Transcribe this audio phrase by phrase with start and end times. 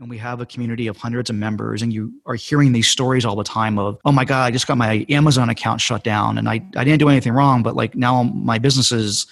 [0.00, 3.24] and we have a community of hundreds of members and you are hearing these stories
[3.24, 6.38] all the time of oh my god i just got my amazon account shut down
[6.38, 9.26] and i, I didn't do anything wrong but like now my business is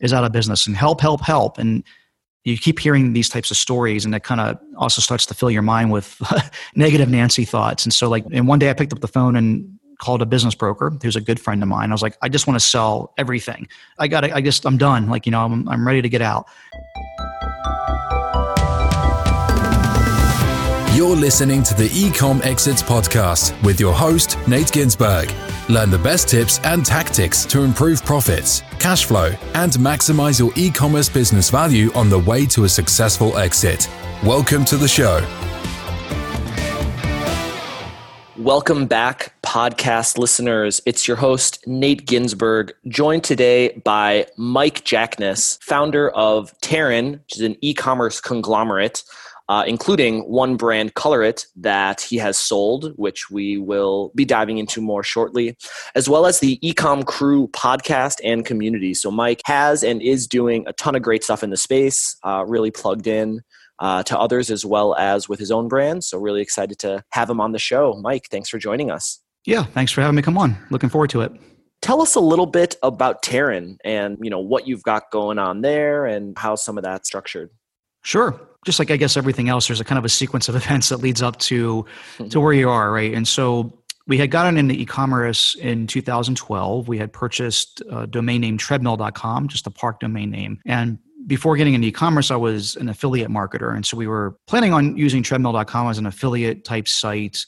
[0.00, 1.82] is out of business and help help help and
[2.44, 5.50] you keep hearing these types of stories and it kind of also starts to fill
[5.50, 6.20] your mind with
[6.74, 7.84] negative nancy thoughts.
[7.84, 10.54] And so like and one day i picked up the phone and called a business
[10.54, 11.90] broker who's a good friend of mine.
[11.90, 13.68] I was like i just want to sell everything.
[13.98, 15.08] I got i just i'm done.
[15.08, 16.48] Like you know i'm, I'm ready to get out
[21.02, 25.34] You're listening to the Ecom Exits podcast with your host, Nate Ginsberg.
[25.68, 30.70] Learn the best tips and tactics to improve profits, cash flow, and maximize your e
[30.70, 33.90] commerce business value on the way to a successful exit.
[34.22, 35.26] Welcome to the show.
[38.38, 40.80] Welcome back, podcast listeners.
[40.86, 47.42] It's your host, Nate Ginsberg, joined today by Mike Jackness, founder of Terran, which is
[47.42, 49.02] an e commerce conglomerate
[49.52, 54.56] uh, including one brand, Color It, that he has sold, which we will be diving
[54.56, 55.58] into more shortly,
[55.94, 58.94] as well as the Ecom Crew podcast and community.
[58.94, 62.46] So Mike has and is doing a ton of great stuff in the space, uh,
[62.48, 63.42] really plugged in.
[63.78, 66.04] Uh, to others as well as with his own brand.
[66.04, 67.98] So, really excited to have him on the show.
[68.00, 69.20] Mike, thanks for joining us.
[69.44, 70.56] Yeah, thanks for having me come on.
[70.70, 71.32] Looking forward to it
[71.80, 75.62] tell us a little bit about Terran and you know what you've got going on
[75.62, 77.50] there and how some of that's structured.
[78.02, 80.88] Sure just like I guess everything else, there's a kind of a sequence of events
[80.90, 81.86] that leads up to
[82.30, 83.12] to where you are, right?
[83.12, 83.72] And so
[84.06, 86.88] we had gotten into e-commerce in 2012.
[86.88, 90.60] We had purchased a domain name treadmill.com, just a park domain name.
[90.66, 93.74] And before getting into e-commerce, I was an affiliate marketer.
[93.74, 97.46] And so we were planning on using treadmill.com as an affiliate type site.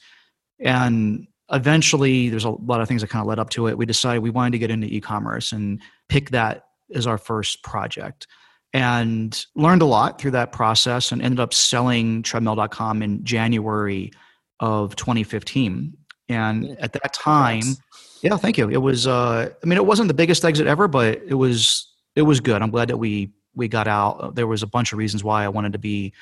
[0.61, 3.77] And eventually there's a lot of things that kind of led up to it.
[3.77, 8.29] We decided we wanted to get into e-commerce and pick that as our first project
[8.75, 14.11] and learned a lot through that process and ended up selling treadmill.com in January
[14.59, 15.97] of 2015.
[16.29, 17.63] And at that time,
[18.21, 18.69] yeah, thank you.
[18.69, 22.23] It was, uh, I mean, it wasn't the biggest exit ever, but it was, it
[22.23, 22.63] was good.
[22.63, 24.35] I'm glad that we, we got out.
[24.35, 26.13] There was a bunch of reasons why I wanted to be,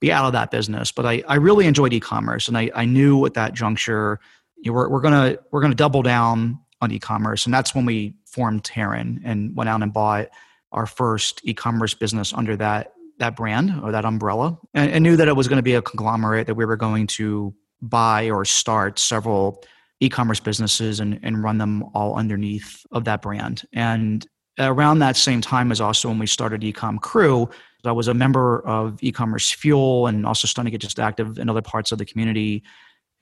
[0.00, 3.24] be out of that business, but I, I really enjoyed e-commerce and I, I knew
[3.24, 4.18] at that juncture,
[4.56, 7.44] you know, we're, we're going to, we're going to double down on e-commerce.
[7.44, 10.30] And that's when we formed Terran and went out and bought
[10.72, 15.28] our first e-commerce business under that that brand or that umbrella and, and knew that
[15.28, 18.98] it was going to be a conglomerate that we were going to buy or start
[18.98, 19.62] several
[20.00, 23.62] e-commerce businesses and, and run them all underneath of that brand.
[23.72, 24.26] And
[24.58, 27.48] around that same time is also when we started ecom crew.
[27.84, 31.48] I was a member of e-commerce fuel and also starting to get just active in
[31.48, 32.62] other parts of the community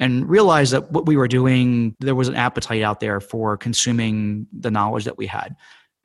[0.00, 4.46] and realized that what we were doing there was an appetite out there for consuming
[4.52, 5.54] the knowledge that we had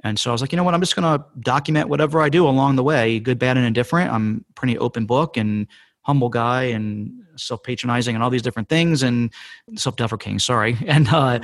[0.03, 0.73] and so I was like, you know what?
[0.73, 4.11] I'm just going to document whatever I do along the way, good, bad, and indifferent.
[4.11, 5.67] I'm pretty open book and
[6.01, 9.33] humble guy and self-patronizing and all these different things and
[9.75, 10.39] self-deprecating.
[10.39, 10.77] Sorry.
[10.87, 11.39] And uh,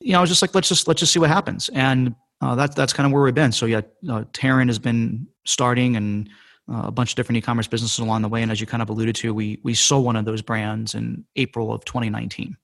[0.00, 1.68] you know, I was just like, let's just let's just see what happens.
[1.74, 3.52] And uh, that's that's kind of where we've been.
[3.52, 6.28] So yeah, uh, Terran has been starting and
[6.72, 8.42] uh, a bunch of different e-commerce businesses along the way.
[8.42, 11.24] And as you kind of alluded to, we we sold one of those brands in
[11.36, 12.56] April of 2019.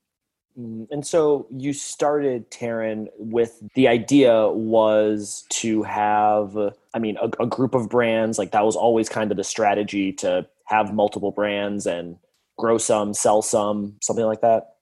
[0.59, 6.57] Mm, and so you started Terran with the idea was to have,
[6.95, 8.39] I mean, a, a, group of brands.
[8.39, 12.17] Like that was always kind of the strategy to have multiple brands and
[12.59, 14.75] grow some, sell some, something like that.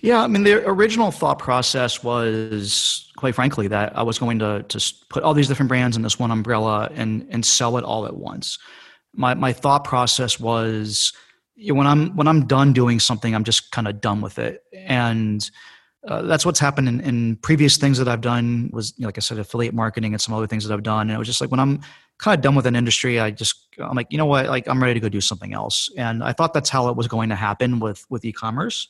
[0.00, 4.62] Yeah, I mean, the original thought process was, quite frankly, that I was going to
[4.68, 8.04] to put all these different brands in this one umbrella and and sell it all
[8.04, 8.58] at once.
[9.14, 11.14] My my thought process was
[11.56, 15.48] when I'm when I'm done doing something, I'm just kind of done with it, and
[16.06, 18.70] uh, that's what's happened in, in, previous things that I've done.
[18.72, 21.02] Was you know, like I said, affiliate marketing and some other things that I've done,
[21.02, 21.80] and it was just like when I'm
[22.18, 24.82] kind of done with an industry, I just I'm like, you know what, like I'm
[24.82, 27.36] ready to go do something else, and I thought that's how it was going to
[27.36, 28.88] happen with with e-commerce,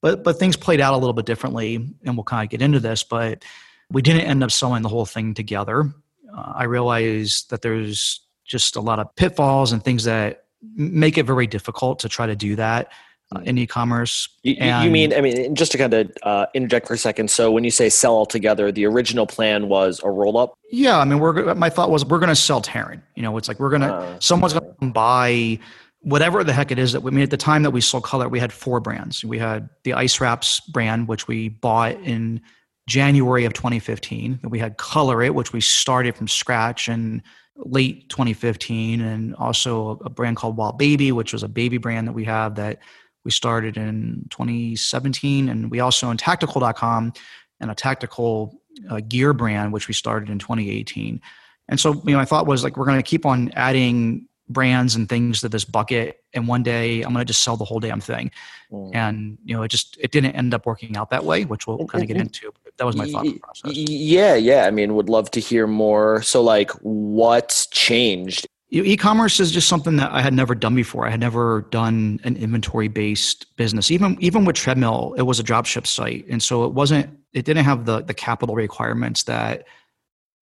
[0.00, 2.80] but but things played out a little bit differently, and we'll kind of get into
[2.80, 3.44] this, but
[3.90, 5.92] we didn't end up selling the whole thing together.
[6.32, 11.24] Uh, I realized that there's just a lot of pitfalls and things that make it
[11.24, 12.92] very difficult to try to do that
[13.34, 14.28] uh, in e-commerce.
[14.42, 15.14] You, you, mean?
[15.14, 17.30] I mean, just to kind of uh, interject for a second.
[17.30, 20.54] So when you say sell all together, the original plan was a roll up.
[20.70, 23.02] Yeah, I mean, we're my thought was we're going to sell Terran.
[23.14, 25.58] You know, it's like we're going to uh, someone's going to buy
[26.02, 28.04] whatever the heck it is that we I mean at the time that we sold
[28.04, 32.40] color we had four brands we had the ice wraps brand which we bought in
[32.88, 37.22] january of 2015 we had color it which we started from scratch and
[37.64, 42.12] late 2015, and also a brand called Wild Baby, which was a baby brand that
[42.12, 42.78] we have that
[43.24, 45.48] we started in 2017.
[45.48, 47.12] And we also own tactical.com
[47.60, 51.20] and a tactical uh, gear brand, which we started in 2018.
[51.68, 54.96] And so, you know, I thought was like, we're going to keep on adding brands
[54.96, 57.78] and things to this bucket and one day i'm going to just sell the whole
[57.78, 58.30] damn thing
[58.70, 58.90] mm.
[58.92, 61.86] and you know it just it didn't end up working out that way which we'll
[61.86, 63.76] kind of get into that was my thought process.
[63.76, 64.64] yeah yeah.
[64.64, 66.22] I mean would love to hear more.
[66.22, 68.46] So like what changed?
[68.72, 71.04] E-commerce is just something that i had never done before.
[71.06, 73.90] I had never done an inventory based business.
[73.90, 76.24] Even even with treadmill it was a dropship site.
[76.30, 79.66] And so it wasn't it didn't have the the capital requirements that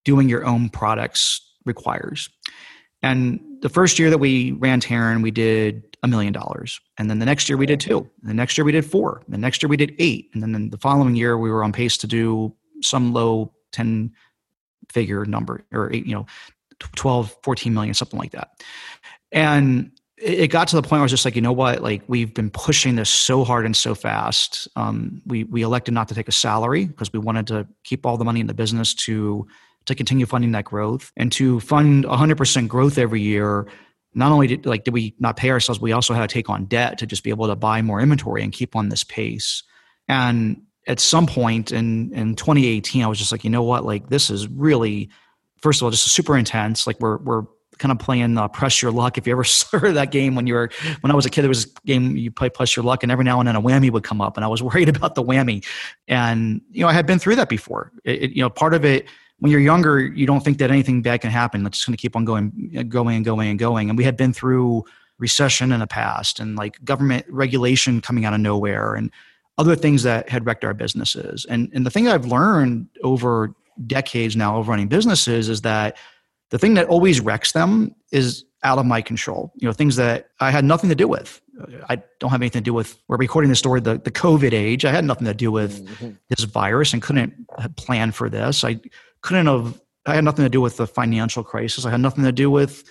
[0.04, 2.30] doing your own products requires
[3.02, 6.80] and the first year that we ran Terran, we did a million dollars.
[6.96, 8.08] And then the next year we did two.
[8.22, 9.22] The next year we did four.
[9.28, 10.30] The next year we did eight.
[10.32, 14.12] And then the following year we were on pace to do some low 10
[14.90, 16.26] figure number or eight, you know,
[16.96, 18.62] 12, 14 million, something like that.
[19.32, 21.82] And it got to the point where I was just like, you know what?
[21.82, 24.66] Like we've been pushing this so hard and so fast.
[24.74, 28.16] Um, we we elected not to take a salary because we wanted to keep all
[28.16, 29.46] the money in the business to
[29.88, 33.66] to continue funding that growth and to fund 100% growth every year.
[34.14, 36.64] Not only did like did we not pay ourselves we also had to take on
[36.64, 39.62] debt to just be able to buy more inventory and keep on this pace.
[40.08, 43.84] And at some point in in 2018 i was just like you know what?
[43.84, 45.10] Like this is really
[45.58, 46.86] first of all just super intense.
[46.86, 47.42] Like we're we're
[47.78, 49.18] kind of playing uh, press your luck.
[49.18, 50.70] If you ever saw that game when you were
[51.00, 53.12] when i was a kid there was a game you play press your luck and
[53.12, 55.22] every now and then a whammy would come up and i was worried about the
[55.22, 55.64] whammy.
[56.06, 57.92] And you know i had been through that before.
[58.04, 59.06] It, it, you know part of it
[59.40, 61.64] when you're younger, you don't think that anything bad can happen.
[61.66, 63.88] It's just going to keep on going, going and going and going.
[63.88, 64.84] And we had been through
[65.18, 69.10] recession in the past and like government regulation coming out of nowhere and
[69.56, 71.44] other things that had wrecked our businesses.
[71.48, 73.54] And, and the thing I've learned over
[73.86, 75.96] decades now of running businesses is that
[76.50, 79.52] the thing that always wrecks them is out of my control.
[79.56, 81.40] You know, things that I had nothing to do with.
[81.88, 82.96] I don't have anything to do with.
[83.08, 84.84] We're recording the story, the the COVID age.
[84.84, 86.10] I had nothing to do with mm-hmm.
[86.28, 87.34] this virus and couldn't
[87.76, 88.62] plan for this.
[88.62, 88.80] I
[89.22, 91.84] couldn't have I had nothing to do with the financial crisis.
[91.84, 92.84] I had nothing to do with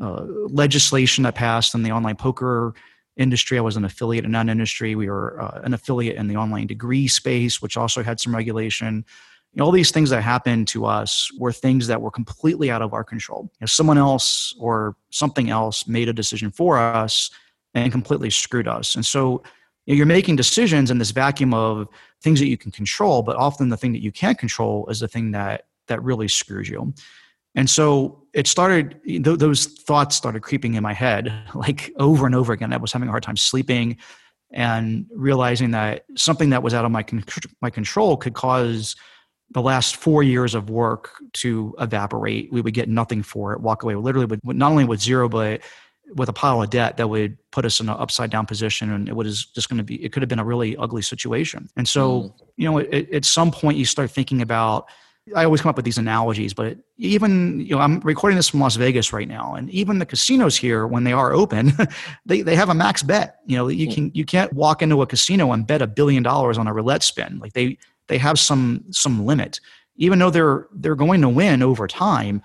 [0.00, 2.74] uh, legislation that passed in the online poker
[3.16, 3.58] industry.
[3.58, 4.94] I was an affiliate in that industry.
[4.94, 9.04] We were uh, an affiliate in the online degree space, which also had some regulation.
[9.52, 12.82] You know, all these things that happened to us were things that were completely out
[12.82, 13.50] of our control.
[13.60, 17.30] If someone else or something else made a decision for us
[17.74, 18.94] and completely screwed us.
[18.94, 19.42] And so
[19.86, 21.88] you know, you're making decisions in this vacuum of
[22.22, 25.08] things that you can control, but often the thing that you can't control is the
[25.08, 26.92] thing that that really screws you.
[27.54, 32.34] And so it started, th- those thoughts started creeping in my head like over and
[32.34, 32.72] over again.
[32.72, 33.96] I was having a hard time sleeping
[34.52, 37.04] and realizing that something that was out of my,
[37.60, 38.96] my control could cause
[39.50, 42.52] the last four years of work to evaporate.
[42.52, 45.62] We would get nothing for it, walk away literally with not only with zero, but
[46.14, 49.08] with a pile of debt that would put us in an upside down position and
[49.08, 51.88] it was just going to be it could have been a really ugly situation and
[51.88, 52.32] so mm.
[52.56, 54.88] you know it, at some point you start thinking about
[55.34, 58.60] I always come up with these analogies, but even you know I'm recording this from
[58.60, 61.72] Las Vegas right now, and even the casinos here, when they are open,
[62.26, 63.36] they, they have a max bet.
[63.46, 63.92] You know, you hmm.
[63.92, 67.02] can you can't walk into a casino and bet a billion dollars on a roulette
[67.02, 67.38] spin.
[67.38, 67.78] Like they
[68.08, 69.60] they have some some limit.
[69.96, 72.42] Even though they're they're going to win over time,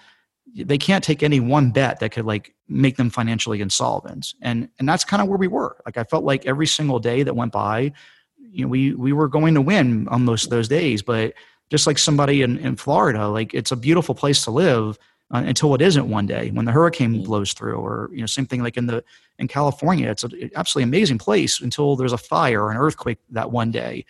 [0.56, 4.34] they can't take any one bet that could like make them financially insolvent.
[4.42, 5.78] And and that's kind of where we were.
[5.86, 7.92] Like I felt like every single day that went by,
[8.38, 11.34] you know, we we were going to win on most of those days, but
[11.70, 14.98] just like somebody in, in Florida, like it's a beautiful place to live
[15.34, 17.26] uh, until it isn't one day when the hurricane mm.
[17.26, 19.04] blows through, or you know, same thing like in the
[19.40, 23.52] in California, it's an absolutely amazing place until there's a fire or an earthquake that
[23.52, 24.06] one day.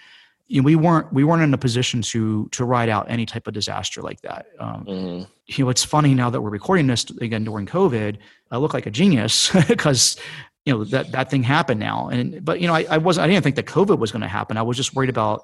[0.48, 3.48] You know, we weren't we weren't in a position to to ride out any type
[3.48, 4.48] of disaster like that.
[4.60, 5.28] Um, mm.
[5.46, 8.18] You know, it's funny now that we're recording this again during COVID.
[8.52, 10.18] I look like a genius because
[10.66, 13.28] you know that that thing happened now and but you know I, I wasn't i
[13.28, 15.44] didn't think that covid was going to happen i was just worried about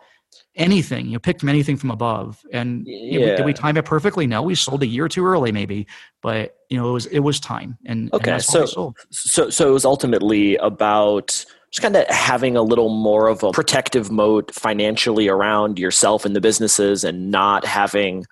[0.55, 1.07] anything.
[1.07, 2.43] You know pick from anything from above.
[2.51, 2.98] And yeah.
[2.98, 4.27] you know, did we time it perfectly?
[4.27, 5.88] No we sold a year too early maybe.
[6.21, 7.77] But you know it was it was time.
[7.86, 12.63] And okay and so so so it was ultimately about just kind of having a
[12.63, 18.25] little more of a protective moat financially around yourself and the businesses and not having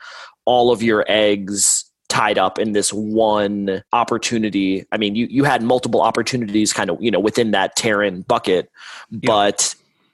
[0.45, 4.85] all of your eggs tied up in this one opportunity.
[4.91, 8.71] I mean, you, you had multiple opportunities kind of, you know, within that Terran bucket,
[9.11, 9.27] yeah.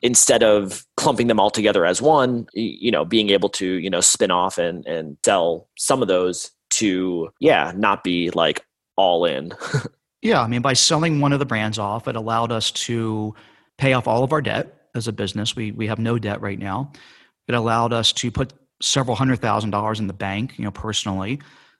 [0.03, 4.01] Instead of clumping them all together as one, you know, being able to, you know,
[4.01, 8.65] spin off and, and sell some of those to, yeah, not be like
[8.97, 9.53] all in.
[10.21, 10.41] yeah.
[10.41, 13.33] I mean, by selling one of the brands off, it allowed us to
[13.77, 15.55] pay off all of our debt as a business.
[15.55, 16.91] We, we have no debt right now.
[17.47, 21.39] It allowed us to put several hundred thousand dollars in the bank, you know, personally.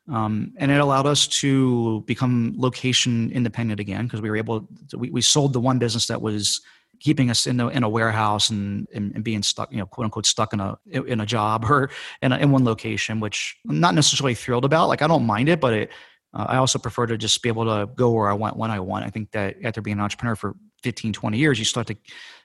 [0.09, 4.97] Um, and it allowed us to become location independent again because we were able to,
[4.97, 6.61] we, we sold the one business that was
[7.03, 10.05] keeping us in a, in a warehouse and, and, and, being stuck, you know, quote
[10.05, 11.89] unquote, stuck in a in a job or
[12.21, 14.87] in, a, in one location, which I'm not necessarily thrilled about.
[14.87, 15.89] Like I don't mind it, but it
[16.33, 18.79] Uh, I also prefer to just be able to go where I want when I
[18.79, 19.05] want.
[19.05, 21.95] I think that after being an entrepreneur for 15, 20 years, you start to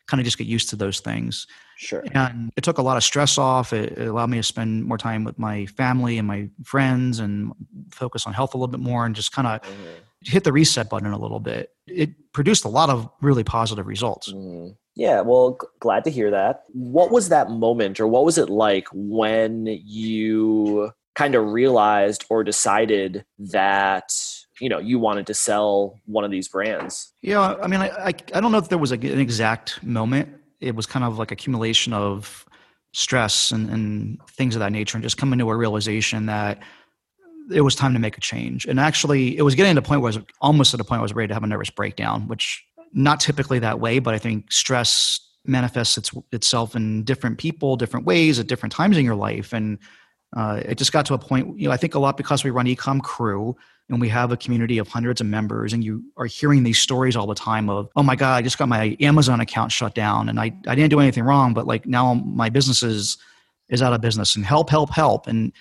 [0.07, 1.47] kind of just get used to those things.
[1.77, 2.05] Sure.
[2.13, 3.73] And it took a lot of stress off.
[3.73, 7.53] It, it, allowed me to spend more time with my family and my friends and
[7.91, 9.85] focus on health a little bit more and just kind of mm-hmm.
[10.29, 11.71] Hit the reset button a little bit.
[11.87, 14.33] It produced a lot of really positive results.
[14.33, 14.73] Mm-hmm.
[14.95, 16.65] Yeah, well, g- glad to hear that.
[16.73, 22.45] What was that moment or what was it like when you kind of realized or
[22.45, 24.13] decided that
[24.61, 28.07] you know you wanted to sell one of these brands yeah i mean i i,
[28.07, 30.29] I don't know if there was a, an exact moment
[30.61, 32.47] it was kind of like accumulation of
[32.93, 36.61] stress and, and things of that nature and just coming to a realization that
[37.53, 40.01] it was time to make a change and actually it was getting to a point
[40.01, 41.71] where i was almost at a point where i was ready to have a nervous
[41.71, 47.39] breakdown which not typically that way but i think stress manifests its, itself in different
[47.39, 49.79] people different ways at different times in your life and
[50.37, 52.51] uh, it just got to a point, you know, I think a lot because we
[52.51, 53.57] run Ecom Crew
[53.89, 57.17] and we have a community of hundreds of members, and you are hearing these stories
[57.17, 60.29] all the time of, oh my God, I just got my Amazon account shut down
[60.29, 63.17] and I, I didn't do anything wrong, but like now my business is,
[63.71, 65.27] is out of business and help, help, help.
[65.27, 65.53] And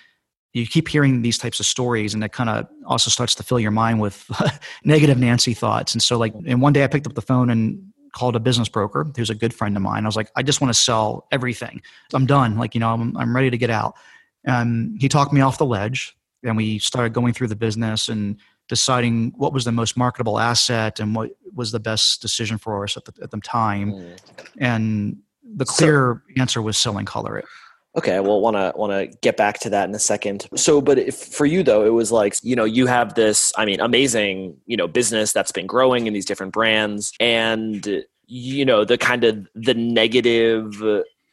[0.54, 3.60] you keep hearing these types of stories and it kind of also starts to fill
[3.60, 4.30] your mind with
[4.84, 5.92] negative Nancy thoughts.
[5.92, 8.68] And so like, and one day I picked up the phone and called a business
[8.68, 10.04] broker who's a good friend of mine.
[10.04, 11.82] I was like, I just want to sell everything.
[12.12, 12.56] I'm done.
[12.56, 13.94] Like, you know, I'm, I'm ready to get out.
[14.44, 18.38] And he talked me off the ledge, and we started going through the business and
[18.68, 22.96] deciding what was the most marketable asset and what was the best decision for us
[22.96, 23.92] at the, at the time.
[23.92, 24.16] Mm.
[24.58, 27.46] And the clear so, answer was selling color it.
[27.98, 30.46] Okay, well, want to want to get back to that in a second.
[30.54, 33.64] So, but if, for you though, it was like you know you have this, I
[33.64, 38.84] mean, amazing you know business that's been growing in these different brands, and you know
[38.84, 40.80] the kind of the negative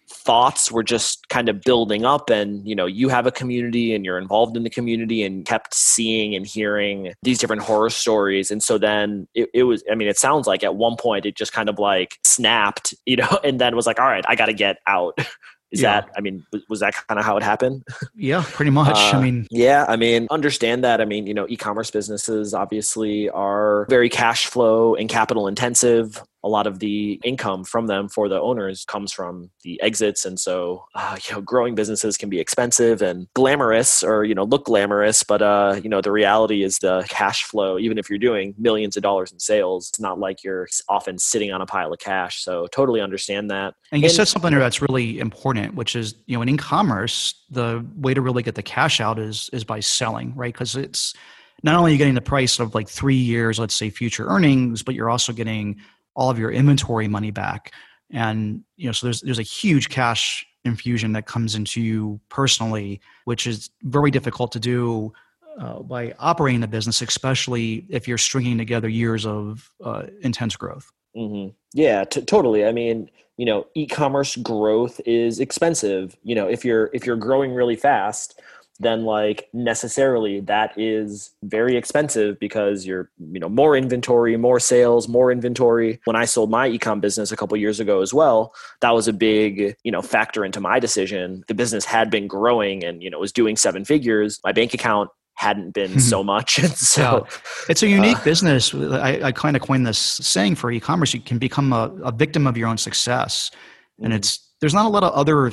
[0.10, 4.06] thoughts were just kind of building up and you know you have a community and
[4.06, 8.62] you're involved in the community and kept seeing and hearing these different horror stories and
[8.62, 11.54] so then it, it was i mean it sounds like at one point it just
[11.54, 14.78] kind of like snapped you know and then was like all right i gotta get
[14.88, 15.18] out
[15.72, 16.02] is yeah.
[16.02, 17.84] that i mean was that kind of how it happened?
[18.16, 18.96] Yeah pretty much.
[18.96, 23.30] Uh, i mean yeah i mean understand that i mean you know e-commerce businesses obviously
[23.30, 28.30] are very cash flow and capital intensive a lot of the income from them for
[28.30, 30.26] the owners comes from the exits.
[30.26, 34.44] And so uh, you know growing businesses can be expensive and glamorous or you know
[34.44, 38.20] look glamorous but uh, you know the reality is the cash flow even if you're
[38.20, 41.92] doing millions of dollars in sales it's not like you're often sitting on a pile
[41.92, 42.44] of cash.
[42.44, 43.74] So totally understand that.
[43.92, 47.84] And you and, said something that's really important which is you know in e-commerce the
[47.96, 50.54] way to really get the cash out is is by selling right?
[50.54, 51.16] Because it's
[51.64, 54.84] not only are you getting the price of like three years let's say future earnings
[54.84, 55.80] but you're also getting
[56.16, 57.74] all of your inventory money back.
[58.12, 63.00] And you know so there's there's a huge cash infusion that comes into you personally
[63.26, 65.14] which is very difficult to do
[65.60, 70.92] uh, by operating a business especially if you're stringing together years of uh, intense growth.
[71.16, 71.54] Mm-hmm.
[71.74, 72.66] yeah t- totally.
[72.66, 77.54] I mean you know e-commerce growth is expensive you know if you're if you're growing
[77.54, 78.40] really fast
[78.80, 85.08] then like necessarily that is very expensive because you're you know more inventory more sales
[85.08, 86.00] more inventory.
[86.06, 89.14] When i sold my ecom business a couple years ago as well that was a
[89.14, 91.44] big you know factor into my decision.
[91.48, 94.40] The business had been growing and you know was doing seven figures.
[94.44, 96.60] My bank account hadn't been so much.
[96.64, 97.38] And so yeah.
[97.70, 98.74] it's a unique uh, business.
[98.74, 102.48] I, I kind of coined this saying for e-commerce you can become a, a victim
[102.48, 103.52] of your own success.
[103.98, 104.18] And mm-hmm.
[104.18, 105.52] it's there's not a lot of other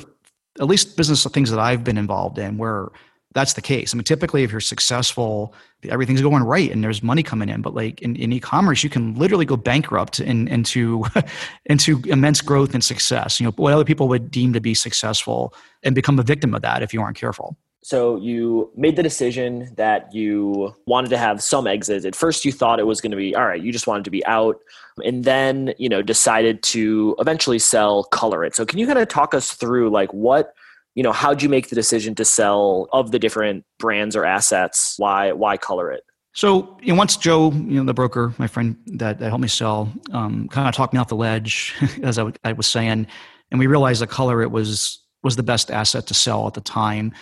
[0.59, 2.89] at least business things that i've been involved in where
[3.33, 3.93] that's the case.
[3.93, 5.53] I mean, typically, if you're successful,
[5.89, 7.61] everything's going right and there's money coming in.
[7.61, 11.05] But like in, in e-commerce, you can literally go bankrupt in, into
[11.65, 13.39] into immense growth and success.
[13.39, 16.61] You know, what other people would deem to be successful, and become a victim of
[16.61, 17.57] that if you aren't careful.
[17.85, 22.05] So you made the decision that you wanted to have some exit.
[22.05, 23.61] At first, you thought it was going to be all right.
[23.61, 24.57] You just wanted to be out,
[25.03, 28.55] and then you know decided to eventually sell Color It.
[28.55, 30.53] So can you kind of talk us through like what
[30.95, 34.95] you know how'd you make the decision to sell of the different brands or assets?
[34.97, 36.03] Why why color it?
[36.33, 39.47] So you know, once joe you know the broker my friend that, that helped me
[39.47, 43.07] sell um, kind of talked me off the ledge as I, w- I was saying
[43.51, 46.61] and we realized that color it was was the best asset to sell at the
[46.61, 47.13] time.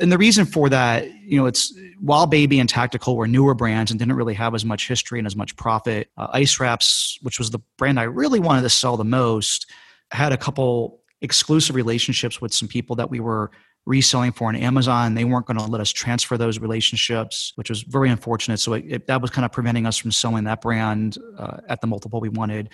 [0.00, 3.90] And the reason for that you know it's Wild Baby and tactical were newer brands
[3.90, 7.38] and didn't really have as much history and as much profit uh, ice wraps which
[7.38, 9.70] was the brand i really wanted to sell the most
[10.10, 13.50] had a couple exclusive relationships with some people that we were
[13.86, 15.14] reselling for on Amazon.
[15.14, 18.58] They weren't going to let us transfer those relationships, which was very unfortunate.
[18.58, 21.80] So it, it, that was kind of preventing us from selling that brand uh, at
[21.80, 22.70] the multiple we wanted.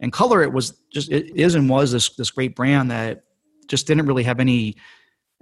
[0.00, 3.22] And Color, it was just it is and was this this great brand that
[3.68, 4.76] just didn't really have any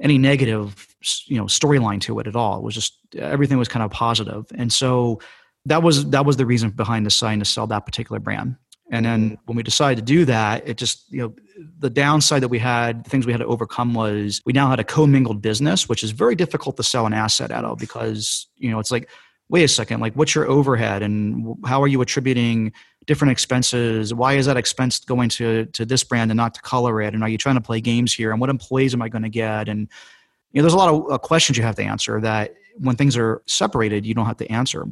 [0.00, 0.94] any negative
[1.26, 2.58] you know storyline to it at all.
[2.58, 5.20] It was just everything was kind of positive, and so
[5.66, 8.56] that was that was the reason behind deciding to sell that particular brand.
[8.94, 11.34] And then when we decided to do that, it just, you know,
[11.80, 14.78] the downside that we had, the things we had to overcome was we now had
[14.78, 18.70] a commingled business, which is very difficult to sell an asset out of because, you
[18.70, 19.08] know, it's like,
[19.48, 22.72] wait a second, like what's your overhead and how are you attributing
[23.06, 24.14] different expenses?
[24.14, 27.14] Why is that expense going to, to this brand and not to color it?
[27.14, 28.30] And are you trying to play games here?
[28.30, 29.68] And what employees am I going to get?
[29.68, 29.88] And,
[30.52, 33.16] you know, there's a lot of uh, questions you have to answer that when things
[33.16, 34.86] are separated, you don't have to answer.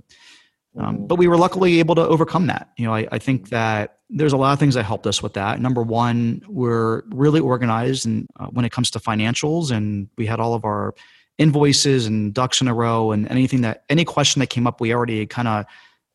[0.79, 2.71] Um, but we were luckily able to overcome that.
[2.79, 5.35] You know, I, I, think that there's a lot of things that helped us with
[5.35, 5.61] that.
[5.61, 10.41] Number one, we're really organized and uh, when it comes to financials, and we had
[10.41, 10.95] all of our
[11.37, 14.95] invoices and ducks in a row, and anything that any question that came up, we
[14.95, 15.67] already kind of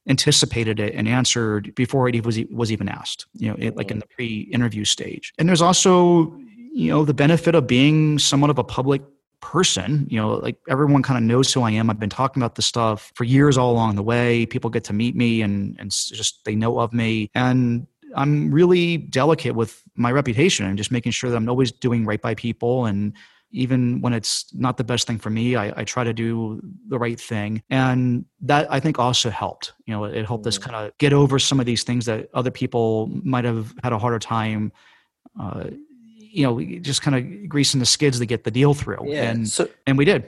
[0.10, 3.28] anticipated it and answered before it was was even asked.
[3.34, 5.34] You know, it, like in the pre-interview stage.
[5.38, 6.36] And there's also
[6.74, 9.04] you know the benefit of being somewhat of a public
[9.42, 11.90] person you know like everyone kind of knows who i am.
[11.90, 14.46] I've been talking about this stuff for years all along the way.
[14.46, 17.30] People get to meet me and and just they know of me.
[17.36, 22.06] And i'm really delicate with my reputation and just making sure that i'm always doing
[22.06, 22.86] right by people.
[22.86, 23.14] And
[23.52, 26.98] even when it's not the best thing for me I, I try to do the
[26.98, 27.62] right thing.
[27.70, 29.74] And that i think also helped.
[29.86, 30.64] You know it helped us mm.
[30.64, 34.00] kind of get over some of these things that other people might have had a
[34.00, 34.72] harder time
[35.40, 35.66] uh,
[36.32, 39.00] you know, just kind of greasing the skids to get the deal through.
[39.06, 40.28] Yeah, and so, and we did.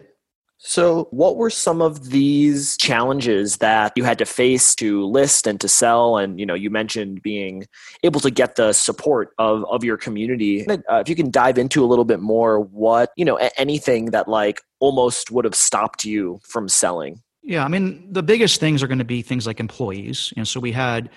[0.62, 5.60] So, what were some of these challenges that you had to face to list and
[5.62, 6.18] to sell?
[6.18, 7.66] And you know, you mentioned being
[8.04, 10.68] able to get the support of of your community.
[10.70, 14.28] Uh, if you can dive into a little bit more, what you know, anything that
[14.28, 17.22] like almost would have stopped you from selling.
[17.42, 20.34] Yeah, I mean, the biggest things are going to be things like employees.
[20.36, 21.10] You know, so we had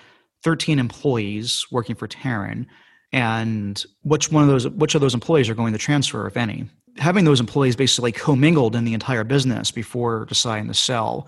[0.43, 2.65] 13 employees working for Terran
[3.13, 6.65] and which one of those which of those employees are going to transfer if any?
[6.97, 11.27] Having those employees basically commingled in the entire business before deciding to sell.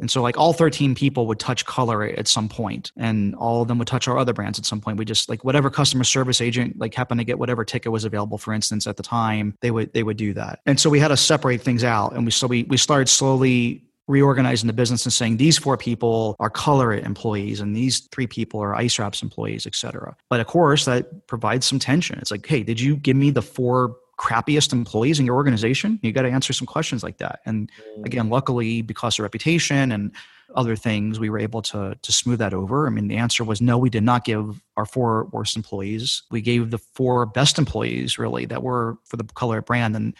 [0.00, 3.68] And so like all 13 people would touch color at some point and all of
[3.68, 4.98] them would touch our other brands at some point.
[4.98, 8.38] We just like whatever customer service agent like happened to get whatever ticket was available
[8.38, 10.60] for instance at the time they would they would do that.
[10.66, 13.84] And so we had to separate things out and we so we, we started slowly
[14.06, 18.60] reorganizing the business and saying these four people are color employees and these three people
[18.60, 20.14] are ice wraps employees et cetera.
[20.28, 22.18] But of course that provides some tension.
[22.18, 25.98] It's like hey did you give me the four crappiest employees in your organization?
[26.02, 27.40] You got to answer some questions like that.
[27.46, 28.04] And mm.
[28.06, 30.12] again luckily because of reputation and
[30.54, 32.86] other things we were able to to smooth that over.
[32.86, 36.22] I mean the answer was no we did not give our four worst employees.
[36.30, 39.96] We gave the four best employees really that were for the color brand.
[39.96, 40.14] And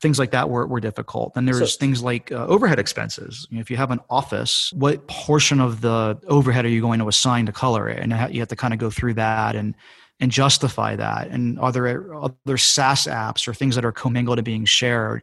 [0.00, 1.32] things like that were, were difficult.
[1.36, 3.46] And there's so, things like uh, overhead expenses.
[3.50, 7.00] You know, if you have an office, what portion of the overhead are you going
[7.00, 7.98] to assign to color it?
[7.98, 9.74] And you have to kind of go through that and
[10.22, 11.28] and justify that.
[11.28, 15.22] And are there other SaaS apps or things that are commingled and being shared?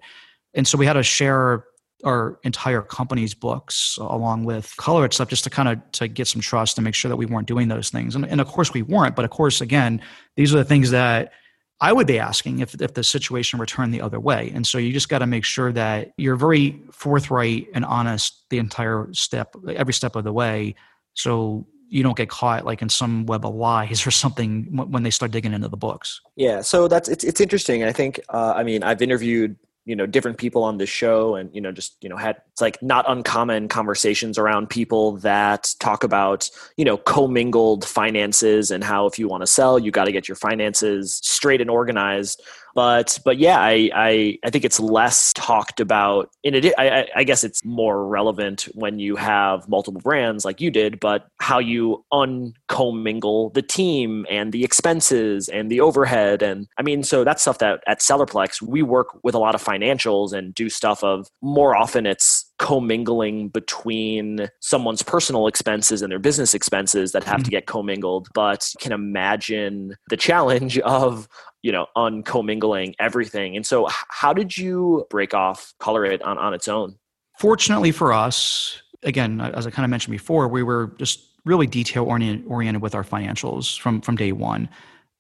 [0.56, 1.66] And so we had to share
[2.04, 6.28] our entire company's books along with color it stuff just to kind of to get
[6.28, 8.72] some trust and make sure that we weren't doing those things and, and of course
[8.72, 10.00] we weren't but of course again
[10.36, 11.34] these are the things that
[11.80, 14.52] I would be asking if, if the situation returned the other way.
[14.54, 18.58] And so you just got to make sure that you're very forthright and honest the
[18.58, 20.74] entire step, every step of the way.
[21.14, 25.12] So you don't get caught like in some web of lies or something when they
[25.12, 26.22] start digging into the books.
[26.36, 26.62] Yeah.
[26.62, 27.84] So that's, it's, it's interesting.
[27.84, 29.56] I think, uh, I mean, I've interviewed
[29.88, 32.62] you know different people on the show and you know just you know had it's
[32.62, 39.06] like not uncommon conversations around people that talk about you know commingled finances and how
[39.08, 42.44] if you want to sell you got to get your finances straight and organized
[42.78, 46.30] but but yeah, I, I I think it's less talked about.
[46.44, 50.70] In it, I, I guess it's more relevant when you have multiple brands like you
[50.70, 51.00] did.
[51.00, 57.02] But how you uncommingle the team and the expenses and the overhead, and I mean,
[57.02, 60.70] so that's stuff that at Sellerplex we work with a lot of financials and do
[60.70, 67.24] stuff of more often it's commingling between someone's personal expenses and their business expenses that
[67.24, 67.44] have mm-hmm.
[67.44, 71.28] to get commingled but can imagine the challenge of
[71.68, 76.54] you know uncommingling everything and so how did you break off color it on, on
[76.54, 76.96] its own
[77.40, 82.06] fortunately for us again as i kind of mentioned before we were just really detail
[82.06, 84.70] oriented with our financials from from day one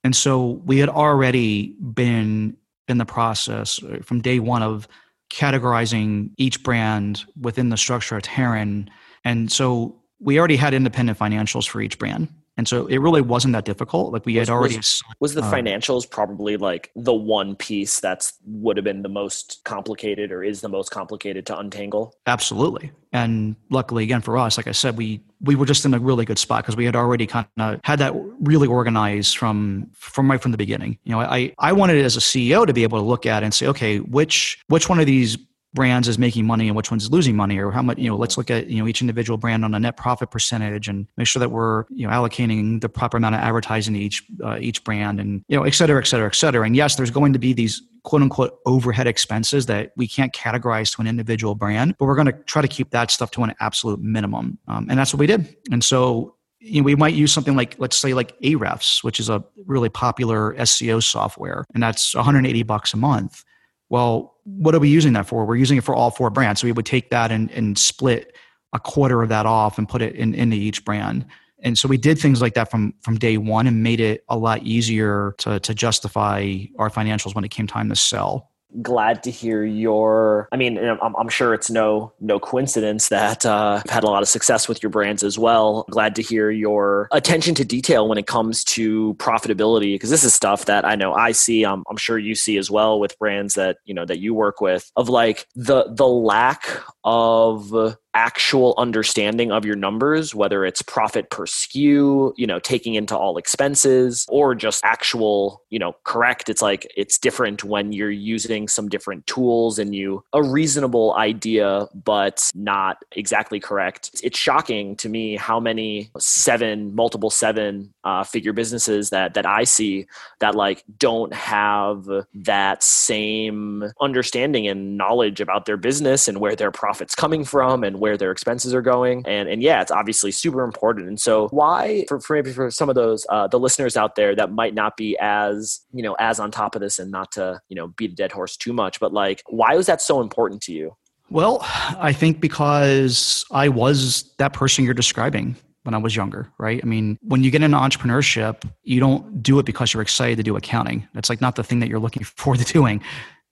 [0.03, 2.55] and so we had already been
[2.87, 4.87] in the process uh, from day one of
[5.29, 8.89] categorizing each brand within the structure of Terran.
[9.23, 12.29] And so we already had independent financials for each brand.
[12.57, 14.11] And so it really wasn't that difficult.
[14.11, 14.77] Like we was, had already.
[14.77, 19.09] Was, was the uh, financials probably like the one piece that's would have been the
[19.09, 22.15] most complicated or is the most complicated to untangle?
[22.25, 22.91] Absolutely.
[23.13, 26.25] And luckily, again, for us, like I said, we we were just in a really
[26.25, 30.41] good spot because we had already kind of had that really organized from from right
[30.41, 30.97] from the beginning.
[31.03, 33.53] You know, I I wanted as a CEO to be able to look at and
[33.53, 35.37] say, okay, which which one of these
[35.73, 38.15] brands is making money and which one's is losing money or how much you know
[38.15, 41.27] let's look at you know each individual brand on a net profit percentage and make
[41.27, 44.83] sure that we're you know allocating the proper amount of advertising to each uh, each
[44.83, 46.65] brand and you know et cetera et cetera et cetera.
[46.65, 50.95] And yes there's going to be these quote unquote overhead expenses that we can't categorize
[50.95, 53.53] to an individual brand but we're going to try to keep that stuff to an
[53.59, 54.57] absolute minimum.
[54.67, 55.55] Um, and that's what we did.
[55.71, 59.29] And so you know, we might use something like let's say like Ahrefs, which is
[59.29, 63.43] a really popular SEO software, and that's 180 bucks a month.
[63.89, 65.45] Well, what are we using that for?
[65.45, 66.61] We're using it for all four brands.
[66.61, 68.35] So we would take that and, and split
[68.73, 71.25] a quarter of that off and put it in, into each brand.
[71.63, 74.37] And so we did things like that from from day one and made it a
[74.37, 78.51] lot easier to to justify our financials when it came time to sell
[78.81, 83.81] glad to hear your i mean I'm, I'm, sure it's no no coincidence that uh,
[83.85, 85.85] you've had a lot of success with your brands as well.
[85.89, 90.33] Glad to hear your attention to detail when it comes to profitability because this is
[90.33, 93.53] stuff that i know i see I'm, I'm sure you see as well with brands
[93.55, 96.67] that you know that you work with of like the the lack
[97.03, 103.15] of actual understanding of your numbers, whether it's profit per SKU, you know, taking into
[103.15, 106.49] all expenses, or just actual, you know, correct.
[106.49, 111.87] It's like it's different when you're using some different tools and you a reasonable idea,
[111.93, 114.09] but not exactly correct.
[114.23, 119.63] It's shocking to me how many seven, multiple seven uh, figure businesses that that I
[119.63, 120.07] see
[120.39, 126.71] that like don't have that same understanding and knowledge about their business and where their
[126.71, 129.23] profits coming from and where where their expenses are going.
[129.27, 131.07] And and yeah, it's obviously super important.
[131.07, 134.35] And so why for, for maybe for some of those uh, the listeners out there
[134.35, 137.59] that might not be as you know as on top of this and not to
[137.69, 140.61] you know beat a dead horse too much, but like why was that so important
[140.63, 140.95] to you?
[141.29, 141.59] Well,
[141.99, 146.79] I think because I was that person you're describing when I was younger, right?
[146.81, 150.43] I mean, when you get into entrepreneurship, you don't do it because you're excited to
[150.43, 151.05] do accounting.
[151.13, 153.01] That's like not the thing that you're looking forward to doing.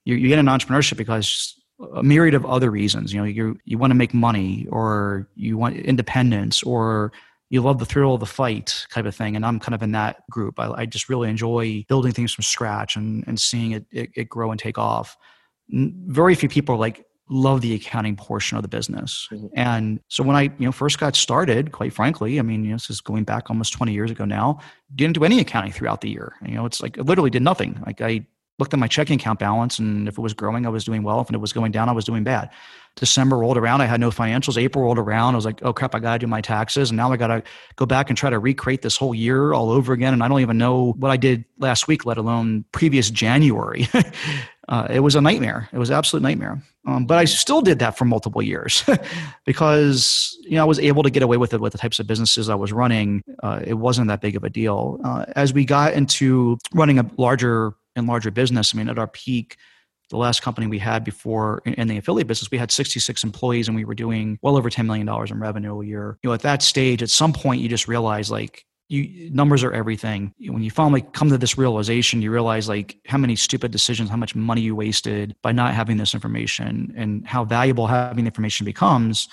[0.05, 1.55] You, you get into entrepreneurship because
[1.93, 3.13] a myriad of other reasons.
[3.13, 7.11] You know, you you want to make money, or you want independence, or
[7.49, 9.35] you love the thrill of the fight type of thing.
[9.35, 10.59] And I'm kind of in that group.
[10.59, 14.29] I, I just really enjoy building things from scratch and and seeing it, it, it
[14.29, 15.17] grow and take off.
[15.69, 19.27] Very few people like love the accounting portion of the business.
[19.31, 19.47] Mm-hmm.
[19.55, 22.75] And so when I, you know, first got started, quite frankly, I mean, you know,
[22.75, 24.59] this is going back almost 20 years ago now,
[24.93, 26.33] didn't do any accounting throughout the year.
[26.45, 27.81] You know, it's like I literally did nothing.
[27.85, 28.27] Like I
[28.59, 31.19] looked at my checking account balance and if it was growing i was doing well.
[31.21, 32.49] If it was going down i was doing bad.
[32.95, 33.81] December rolled around.
[33.81, 34.57] I had no financials.
[34.57, 35.33] April rolled around.
[35.33, 36.89] I was like oh crap i gotta do my taxes.
[36.89, 37.43] And now i gotta
[37.75, 40.13] go back and try to recreate this whole year all over again.
[40.13, 43.87] And i don't even know what i did last week let alone previous january.
[44.67, 45.69] Uh, it was a nightmare.
[45.71, 46.59] It was an absolute nightmare.
[46.87, 48.83] Um, but i still did that for multiple years
[49.45, 52.07] because you know i was able to get away with it with the types of
[52.07, 53.23] businesses i was running.
[53.43, 54.99] Uh, it wasn't that big of a deal.
[55.03, 58.73] Uh, as we got into running a larger and larger business.
[58.73, 59.57] I mean, at our peak,
[60.09, 63.75] the last company we had before in the affiliate business, we had 66 employees and
[63.75, 66.17] we were doing well over $10 million in revenue a year.
[66.23, 69.71] You know, at that stage, at some point, you just realize like, you numbers are
[69.71, 70.31] everything.
[70.39, 74.17] When you finally come to this realization, you realize like how many stupid decisions, how
[74.17, 78.63] much money you wasted by not having this information, and how valuable having the information
[78.63, 79.27] becomes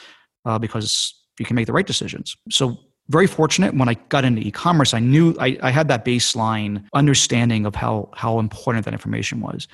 [0.46, 2.35] uh, because you can make the right decisions.
[2.51, 4.95] So very fortunate when I got into e-commerce.
[4.95, 9.69] I knew I, I had that baseline understanding of how how important that information was.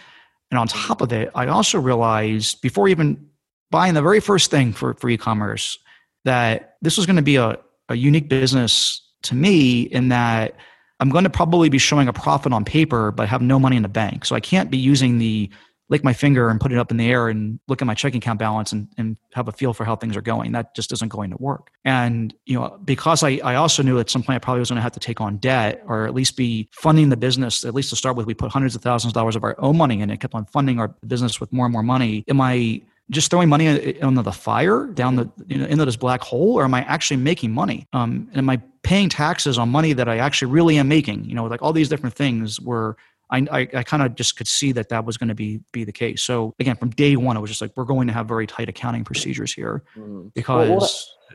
[0.50, 3.28] And on top of it, I also realized before even
[3.70, 5.78] buying the very first thing for, for e-commerce
[6.24, 7.58] that this was going to be a,
[7.90, 10.54] a unique business to me in that
[11.00, 13.82] I'm going to probably be showing a profit on paper, but have no money in
[13.82, 14.24] the bank.
[14.24, 15.50] So I can't be using the
[15.88, 18.18] lick my finger and put it up in the air and look at my checking
[18.18, 20.52] account balance and, and have a feel for how things are going.
[20.52, 21.70] That just isn't going to work.
[21.84, 24.76] And, you know, because I, I also knew at some point I probably was going
[24.76, 27.90] to have to take on debt or at least be funding the business, at least
[27.90, 30.10] to start with, we put hundreds of thousands of dollars of our own money in
[30.10, 32.24] it, kept on funding our business with more and more money.
[32.28, 36.20] Am I just throwing money into the fire down the you know, into this black
[36.20, 39.94] hole or am i actually making money um, and am i paying taxes on money
[39.94, 42.96] that i actually really am making you know like all these different things were
[43.30, 45.84] I, I, I kind of just could see that that was going to be be
[45.84, 46.22] the case.
[46.22, 48.68] So again, from day one, it was just like we're going to have very tight
[48.68, 50.32] accounting procedures here mm.
[50.34, 50.68] because.
[50.68, 50.90] Well,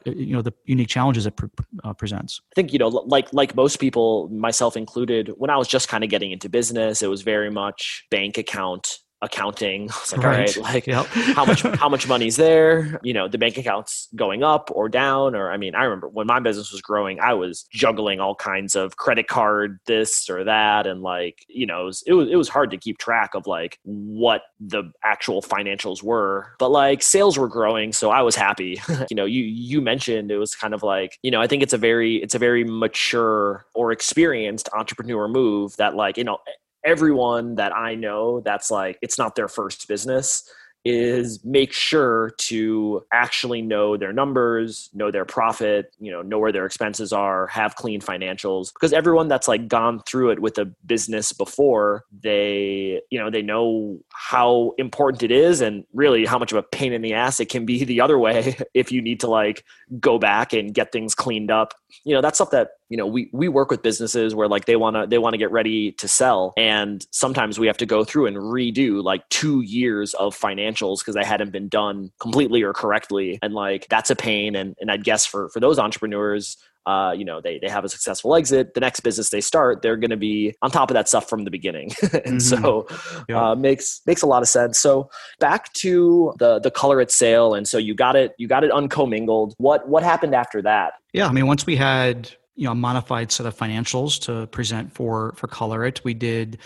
[0.05, 1.49] you know the unique challenges it pre-
[1.83, 5.67] uh, presents i think you know like like most people myself included when i was
[5.67, 9.89] just kind of getting into business it was very much bank account accounting.
[10.03, 10.57] It's like, right.
[10.57, 11.05] all right, like yep.
[11.05, 12.99] how much how much money's there?
[13.03, 15.33] You know, the bank account's going up or down.
[15.33, 18.75] Or I mean, I remember when my business was growing, I was juggling all kinds
[18.75, 22.35] of credit card this or that, and like you know, it was it was, it
[22.35, 26.53] was hard to keep track of like what the actual financials were.
[26.59, 28.81] But like sales were growing, so I was happy.
[29.09, 31.73] you know, you you mentioned it was kind of like you know, I think it's
[31.73, 36.39] a very it's a very mature or experienced entrepreneur move that like you know
[36.85, 40.49] everyone that I know that's like it's not their first business
[40.85, 46.51] is make sure to actually know their numbers, know their profit, you know, know where
[46.51, 50.65] their expenses are, have clean financials because everyone that's like gone through it with a
[50.85, 56.51] business before, they, you know, they know how important it is and really how much
[56.51, 59.21] of a pain in the ass it can be the other way if you need
[59.21, 59.63] to like
[59.99, 61.73] go back and get things cleaned up.
[62.03, 64.75] You know, that's stuff that you know we we work with businesses where like they
[64.75, 68.03] want to they want to get ready to sell and sometimes we have to go
[68.03, 72.71] through and redo like 2 years of financials because they hadn't been done completely or
[72.71, 77.13] correctly and like that's a pain and and I'd guess for for those entrepreneurs uh,
[77.15, 78.73] you know, they, they have a successful exit.
[78.73, 81.45] The next business they start, they're going to be on top of that stuff from
[81.45, 82.39] the beginning, and mm-hmm.
[82.39, 82.85] so
[83.29, 83.51] yeah.
[83.51, 84.79] uh, makes makes a lot of sense.
[84.79, 88.65] So back to the the color it sale, and so you got it you got
[88.65, 89.53] it uncommingled.
[89.59, 90.95] What what happened after that?
[91.13, 94.93] Yeah, I mean, once we had you know a modified set of financials to present
[94.93, 96.59] for for color it we did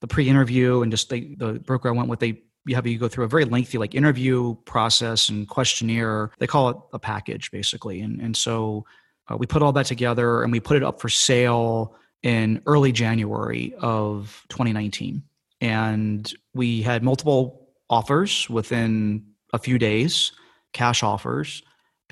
[0.00, 3.08] the pre-interview and just they, the broker i went with they you have you go
[3.08, 6.30] through a very lengthy like interview process and questionnaire.
[6.38, 8.00] They call it a package basically.
[8.00, 8.84] And and so
[9.28, 12.90] uh, we put all that together and we put it up for sale in early
[12.90, 15.22] january of 2019
[15.60, 20.32] and we had multiple offers within a few days
[20.72, 21.62] cash offers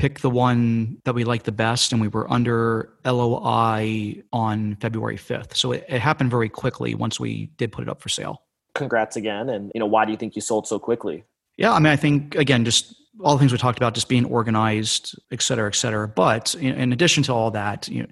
[0.03, 5.17] pick the one that we liked the best, and we were under LOI on February
[5.17, 5.55] 5th.
[5.55, 8.43] So it, it, happened very quickly once we did put it up for sale.
[8.75, 9.49] Congrats again.
[9.49, 11.23] And, you know, why do you think you sold so quickly?
[11.57, 14.25] Yeah, I mean, I think, again, just all the things we talked about, just being
[14.25, 16.09] organized, et cetera, et cetera.
[16.09, 18.09] But in, in addition to all that, you know,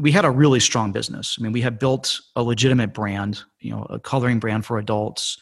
[0.00, 1.36] we had a really strong business.
[1.40, 5.38] I mean, we had built a legitimate brand, you know, a coloring brand for adults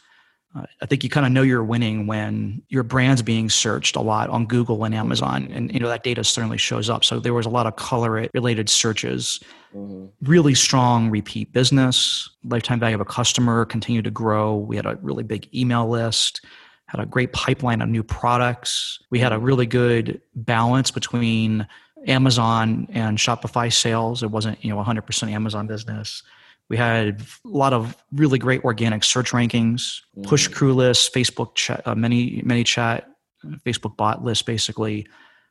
[0.55, 4.01] uh, I think you kind of know you're winning when your brand's being searched a
[4.01, 7.03] lot on Google and Amazon, and you know that data certainly shows up.
[7.03, 9.39] So there was a lot of color related searches.
[9.75, 10.05] Mm-hmm.
[10.21, 12.29] Really strong repeat business.
[12.43, 14.55] Lifetime value of a customer continued to grow.
[14.55, 16.45] We had a really big email list.
[16.87, 18.99] Had a great pipeline of new products.
[19.09, 21.67] We had a really good balance between
[22.07, 24.23] Amazon and Shopify sales.
[24.23, 26.23] It wasn't you know 100% Amazon business.
[26.69, 30.53] We had a lot of really great organic search rankings, push mm.
[30.53, 33.05] crew lists, Facebook chat, uh, ManyChat,
[33.65, 35.07] Facebook bot list, basically,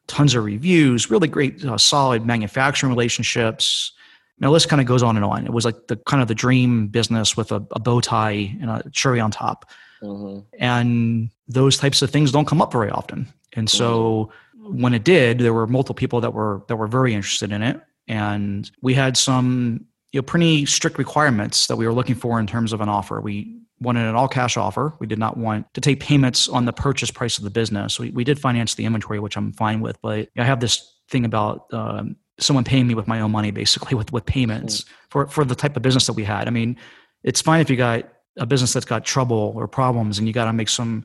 [0.07, 3.93] tons of reviews, really great, uh, solid manufacturing relationships.
[4.39, 5.47] Now, list kind of goes on and on.
[5.47, 8.71] It was like the kind of the dream business with a, a bow tie and
[8.71, 9.71] a cherry on top.
[10.03, 10.41] Mm-hmm.
[10.59, 13.27] And those types of things don't come up very often.
[13.55, 14.83] And so mm-hmm.
[14.83, 17.81] when it did, there were multiple people that were that were very interested in it.
[18.07, 22.47] And we had some you know pretty strict requirements that we were looking for in
[22.47, 23.21] terms of an offer.
[23.21, 24.95] We wanted an all cash offer.
[24.99, 27.99] We did not want to take payments on the purchase price of the business.
[27.99, 31.27] We, we did finance the inventory, which I'm fine with, but I have this thing
[31.27, 34.95] about um, someone paying me with my own money, basically with with payments mm-hmm.
[35.11, 36.49] for for the type of business that we had.
[36.49, 36.79] I mean,
[37.23, 40.47] it's fine if you got a business that's got trouble or problems and you got
[40.47, 41.05] to make some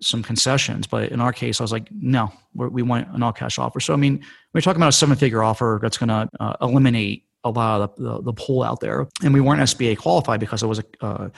[0.00, 0.86] some concessions.
[0.86, 3.78] But in our case, I was like, no, we want an all cash offer.
[3.78, 7.27] So I mean, we're talking about a seven figure offer that's going to uh, eliminate
[7.44, 9.08] a lot of the, the, the pull out there.
[9.22, 11.28] And we weren't SBA qualified because it was a, uh,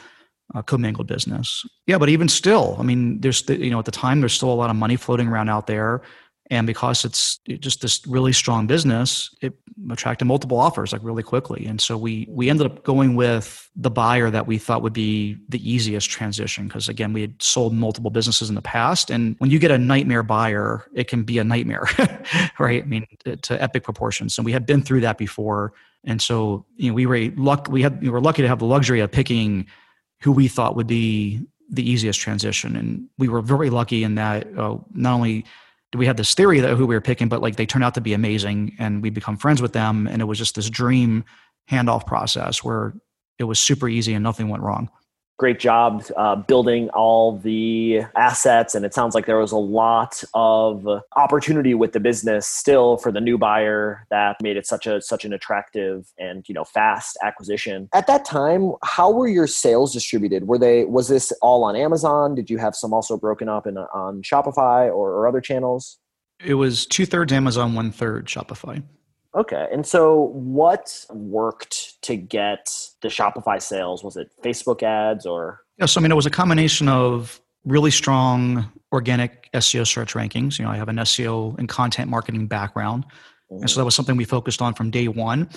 [0.54, 1.64] a commingled business.
[1.86, 4.54] Yeah, but even still, I mean, there's, you know, at the time, there's still a
[4.54, 6.02] lot of money floating around out there.
[6.52, 9.54] And because it's just this really strong business it
[9.88, 11.64] attracted multiple offers like really quickly.
[11.64, 15.36] And so we we ended up going with the buyer that we thought would be
[15.48, 16.66] the easiest transition.
[16.66, 19.10] Because again we had sold multiple businesses in the past.
[19.10, 21.86] And when you get a nightmare buyer it can be a nightmare
[22.58, 22.82] right?
[22.82, 24.36] I mean to epic proportions.
[24.36, 25.72] And we had been through that before
[26.04, 28.64] and so you know we were luck we had we were lucky to have the
[28.64, 29.66] luxury of picking
[30.22, 34.46] who we thought would be the easiest transition and we were very lucky in that
[34.58, 35.44] uh, not only
[35.92, 37.94] did we have this theory that who we were picking, but like they turned out
[37.94, 40.06] to be amazing and we become friends with them.
[40.06, 41.24] And it was just this dream
[41.70, 42.94] handoff process where
[43.38, 44.88] it was super easy and nothing went wrong
[45.40, 48.74] great job uh, building all the assets.
[48.74, 53.10] And it sounds like there was a lot of opportunity with the business still for
[53.10, 57.16] the new buyer that made it such a such an attractive and you know fast
[57.24, 57.88] acquisition.
[57.94, 60.46] At that time how were your sales distributed?
[60.46, 62.34] Were they was this all on amazon?
[62.34, 65.98] Did you have some also broken up in on shopify or, or other channels?
[66.44, 68.82] It was two-thirds amazon one-third shopify
[69.34, 69.68] Okay.
[69.72, 74.02] And so what worked to get the Shopify sales?
[74.02, 75.60] Was it Facebook ads or?
[75.78, 80.58] Yeah, so I mean, it was a combination of really strong organic SEO search rankings.
[80.58, 83.04] You know, I have an SEO and content marketing background.
[83.50, 85.48] And so that was something we focused on from day one.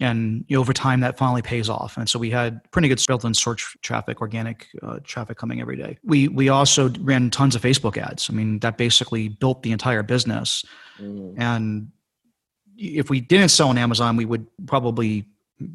[0.00, 1.96] And you know, over time, that finally pays off.
[1.96, 5.98] And so we had pretty good built-in search traffic, organic uh, traffic coming every day.
[6.04, 8.30] We we also ran tons of Facebook ads.
[8.30, 10.64] I mean, that basically built the entire business.
[11.00, 11.34] Mm.
[11.36, 11.92] And
[12.78, 15.26] if we didn't sell on Amazon, we would probably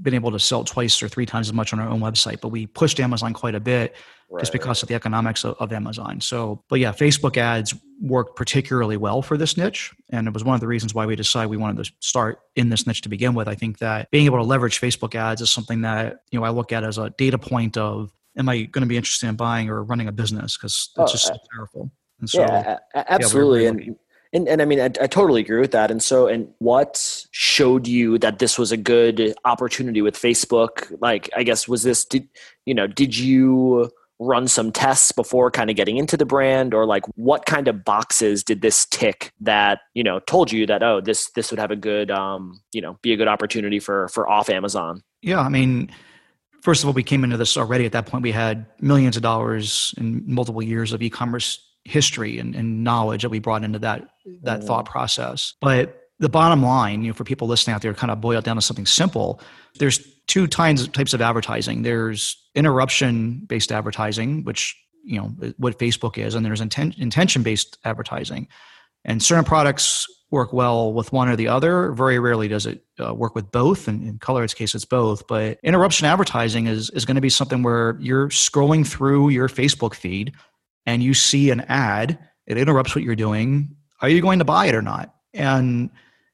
[0.02, 2.40] been able to sell twice or three times as much on our own website.
[2.40, 3.94] But we pushed Amazon quite a bit
[4.30, 6.22] right, just because of the economics of, of, Amazon.
[6.22, 9.92] So, but yeah, Facebook ads worked particularly well for this niche.
[10.10, 12.70] And it was one of the reasons why we decided we wanted to start in
[12.70, 13.50] this niche to begin with.
[13.50, 16.50] I think that being able to leverage Facebook ads is something that, you know, I
[16.50, 19.70] look at as a data point of, am I going to be interested in buying
[19.70, 20.56] or running a business?
[20.56, 21.92] Because it's oh, just so uh, powerful.
[22.22, 23.64] And so, yeah, absolutely.
[23.64, 23.96] Yeah, and
[24.34, 25.92] and, and I mean, I, I, totally agree with that.
[25.92, 30.92] And so, and what showed you that this was a good opportunity with Facebook?
[31.00, 32.28] Like, I guess, was this, did,
[32.66, 36.86] you know, did you run some tests before kind of getting into the brand or
[36.86, 41.02] like what kind of boxes did this tick that you know told you that oh
[41.02, 44.30] this this would have a good um you know be a good opportunity for for
[44.30, 45.90] off amazon yeah i mean
[46.62, 49.24] first of all we came into this already at that point we had millions of
[49.24, 54.08] dollars in multiple years of e-commerce history and, and knowledge that we brought into that
[54.44, 54.64] that mm.
[54.66, 58.22] thought process but the bottom line you know for people listening out there kind of
[58.22, 59.42] boil it down to something simple
[59.80, 61.82] there's two kinds types of advertising.
[61.82, 67.78] There's interruption based advertising, which you know what Facebook is, and there's inten- intention based
[67.84, 68.48] advertising.
[69.06, 71.92] And certain products work well with one or the other.
[71.92, 73.88] Very rarely does it uh, work with both.
[73.88, 75.28] And in ColorIt's case, it's both.
[75.28, 79.94] But interruption advertising is is going to be something where you're scrolling through your Facebook
[79.94, 80.34] feed
[80.86, 82.18] and you see an ad.
[82.46, 83.76] It interrupts what you're doing.
[84.02, 85.16] Are you going to buy it or not?
[85.34, 85.90] And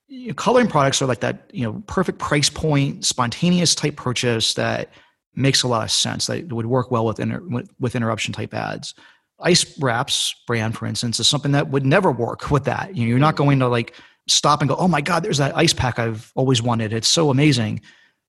[0.07, 4.55] you know, coloring products are like that, you know, perfect price point, spontaneous type purchase
[4.55, 4.89] that
[5.35, 6.27] makes a lot of sense.
[6.27, 7.41] That would work well with inter,
[7.79, 8.95] with interruption type ads.
[9.41, 12.95] Ice Wraps brand, for instance, is something that would never work with that.
[12.95, 13.95] You know, you're not going to like
[14.27, 16.91] stop and go, "Oh my God, there's that ice pack I've always wanted.
[16.91, 17.81] It's so amazing."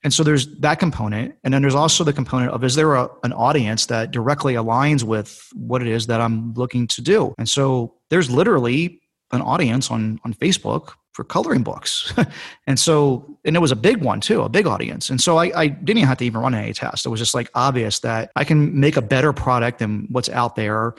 [0.03, 3.09] And so there's that component, and then there's also the component of is there a,
[3.23, 7.35] an audience that directly aligns with what it is that I'm looking to do?
[7.37, 9.01] And so there's literally
[9.33, 12.13] an audience on on Facebook for coloring books.
[12.67, 15.11] and so, and it was a big one too, a big audience.
[15.11, 17.05] And so I, I didn't have to even run any tests.
[17.05, 20.57] It was just like obvious that I can make a better product than what's out
[20.57, 20.95] there,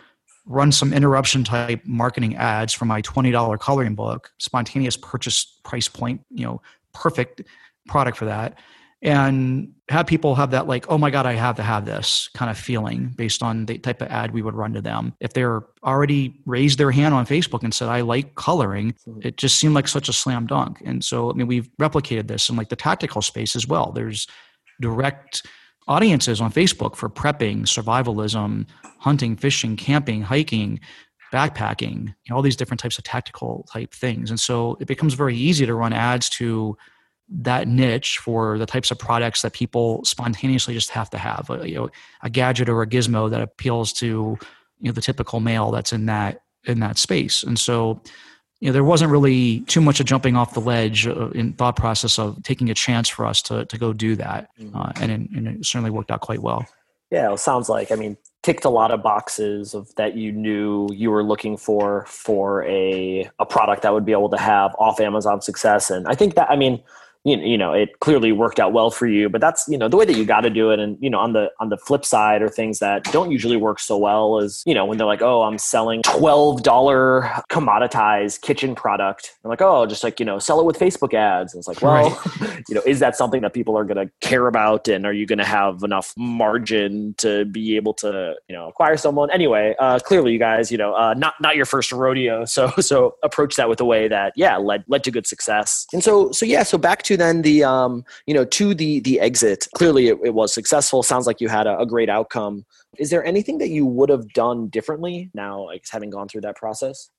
[0.46, 6.22] run some interruption type marketing ads for my $20 coloring book, spontaneous purchase price point,
[6.30, 6.62] you know,
[6.94, 7.42] perfect
[7.88, 8.58] product for that
[9.02, 12.52] and have people have that like oh my god i have to have this kind
[12.52, 15.14] of feeling based on the type of ad we would run to them.
[15.20, 19.58] If they're already raised their hand on facebook and said i like coloring it just
[19.58, 20.82] seemed like such a slam dunk.
[20.86, 23.92] And so i mean we've replicated this in like the tactical space as well.
[23.92, 24.28] There's
[24.80, 25.46] direct
[25.88, 28.68] audiences on facebook for prepping survivalism
[29.00, 30.80] hunting fishing camping hiking
[31.32, 34.30] backpacking you know, all these different types of tactical type things.
[34.30, 36.78] And so it becomes very easy to run ads to
[37.32, 41.68] that niche for the types of products that people spontaneously just have to have a,
[41.68, 41.90] you know,
[42.24, 44.38] a gadget or a gizmo that appeals to
[44.80, 47.44] you know the typical male that's in that in that space.
[47.44, 48.02] And so
[48.60, 51.76] you know there wasn't really too much of jumping off the ledge uh, in thought
[51.76, 54.76] process of taking a chance for us to to go do that mm-hmm.
[54.76, 56.66] uh, and, it, and it certainly worked out quite well.
[57.10, 60.88] Yeah it sounds like i mean ticked a lot of boxes of that you knew
[60.94, 65.00] you were looking for for a a product that would be able to have off
[65.00, 65.90] amazon success.
[65.90, 66.82] And i think that i mean
[67.24, 69.88] you know, you know it clearly worked out well for you but that's you know
[69.88, 70.80] the way that you got to do it.
[70.80, 73.80] And you know on the on the flip side or things that don't usually work
[73.80, 79.38] so well is you know when they're like oh i'm selling $12 commoditized kitchen product.
[79.44, 81.54] I'm like oh just like you know sell it with facebook ads.
[81.54, 82.64] And it's like well right.
[82.70, 84.88] you know is that something that people are going to care about?
[84.88, 88.98] And are you going to have enough margin to be able to you know acquire
[88.98, 89.30] someone?
[89.32, 92.46] Anyway uh, clearly you guys you know uh, not not your first rodeo.
[92.52, 95.88] So so approach that with a way that yeah led led to good success.
[95.94, 99.00] And so so yeah so back to to then the um, you know to the
[99.02, 99.68] the exit.
[99.76, 101.04] Clearly it, it was successful.
[101.04, 102.66] Sounds like you had a, a, great outcome.
[102.98, 106.56] Is there anything that you would have done differently now like having gone through that
[106.56, 107.10] process?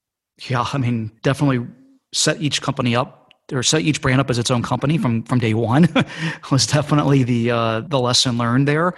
[0.49, 1.67] Yeah i mean definitely
[2.13, 5.39] set each company up or set each brand up as its own company from from
[5.39, 5.89] day one.
[6.51, 8.95] Was definitely the uh, the lesson learned there.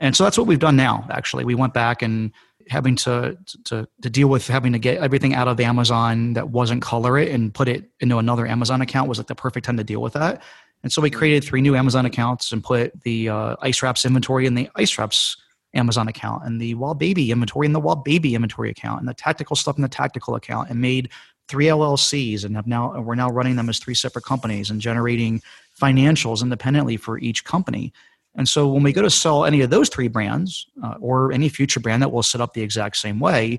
[0.00, 1.44] And so that's what we've done now actually.
[1.44, 2.32] We went back and
[2.68, 6.82] having to, to to deal with having to get everything out of Amazon that wasn't
[6.82, 9.84] color it and put it into another Amazon account was like the perfect time to
[9.84, 10.42] deal with that.
[10.82, 14.46] And so we created three new Amazon accounts and put the uh, Ice Wraps inventory
[14.46, 15.36] in the Ice Wraps
[15.74, 19.14] Amazon account and the Wild Baby inventory in the Wild Baby inventory account and the
[19.14, 21.10] tactical stuff in the tactical account and made
[21.48, 25.42] three LLCs and have now we're now running them as three separate companies and generating
[25.80, 27.92] financials independently for each company.
[28.34, 31.48] And so when we go to sell any of those three brands uh, or any
[31.48, 33.58] future brand that will set up the exact same way,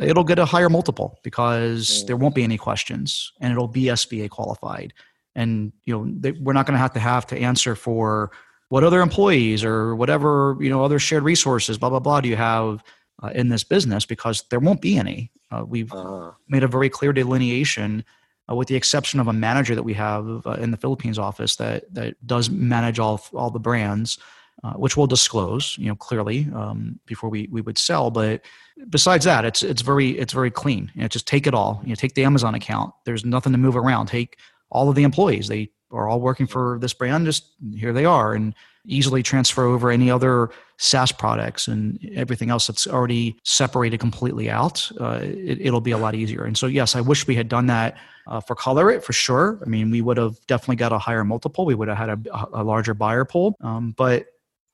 [0.00, 2.06] it'll get a higher multiple because mm.
[2.06, 4.92] there won't be any questions and it'll be SBA qualified.
[5.36, 8.32] And you know they, we're not going to have to have to answer for
[8.68, 12.36] what other employees or whatever you know other shared resources blah blah blah do you
[12.36, 12.82] have
[13.22, 15.30] uh, in this business because there won't be any.
[15.50, 16.32] Uh, we've uh-huh.
[16.48, 18.04] made a very clear delineation
[18.50, 21.56] uh, with the exception of a manager that we have uh, in the Philippines office
[21.56, 24.18] that that does manage all all the brands,
[24.64, 28.10] uh, which we'll disclose, you know, clearly um, before we we would sell.
[28.10, 28.42] But
[28.88, 30.90] besides that, it's it's very it's very clean.
[30.94, 31.80] You know, just take it all.
[31.82, 32.92] You know, take the Amazon account.
[33.04, 34.06] There's nothing to move around.
[34.06, 34.38] Take
[34.70, 35.48] all of the employees.
[35.48, 37.26] They are all working for this brand.
[37.26, 38.54] Just here they are, and
[38.86, 44.90] easily transfer over any other SaaS products and everything else that's already separated completely out.
[44.98, 46.44] Uh, it, will be a lot easier.
[46.44, 47.96] And so, yes, I wish we had done that
[48.26, 49.58] uh, for Color It for sure.
[49.64, 51.64] I mean, we would have definitely got a higher multiple.
[51.64, 53.56] We would have had a, a larger buyer pool.
[53.60, 54.26] Um, but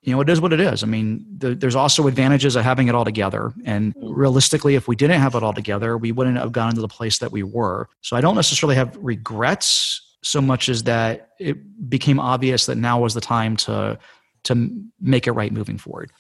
[0.03, 0.85] you know, it is what it is.
[0.85, 3.53] I mean, the, there's also advantages of having it all together.
[3.65, 6.89] And realistically, if we didn't have it all together, we wouldn't have gotten to the
[6.89, 7.89] place that we were.
[8.03, 13.01] So I don't necessarily have regrets so much as that it became obvious that now
[13.01, 13.99] was the time to
[14.45, 14.71] to
[15.01, 16.13] make it right moving forward.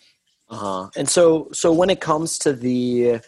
[0.49, 0.91] Uh-huh.
[0.97, 3.20] And so so when it comes to the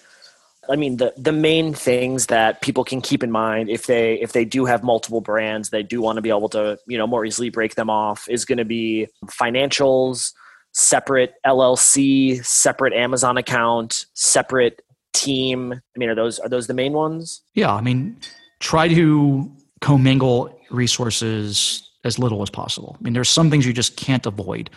[0.71, 4.33] I mean the the main things that people can keep in mind if they if
[4.33, 7.25] they do have multiple brands, they do want to be able to, you know, more
[7.25, 10.33] easily break them off is going to be financials,
[10.73, 15.73] separate LLC, separate Amazon account, separate team.
[15.73, 17.43] I mean, are those are those the main ones?
[17.55, 18.19] Yeah, I mean,
[18.61, 19.51] try to
[19.81, 22.97] commingle resources as little as possible.
[22.99, 24.71] I mean, there's some things you just can't avoid,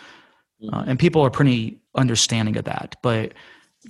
[0.72, 2.96] uh, and people are pretty understanding of that.
[3.02, 3.32] But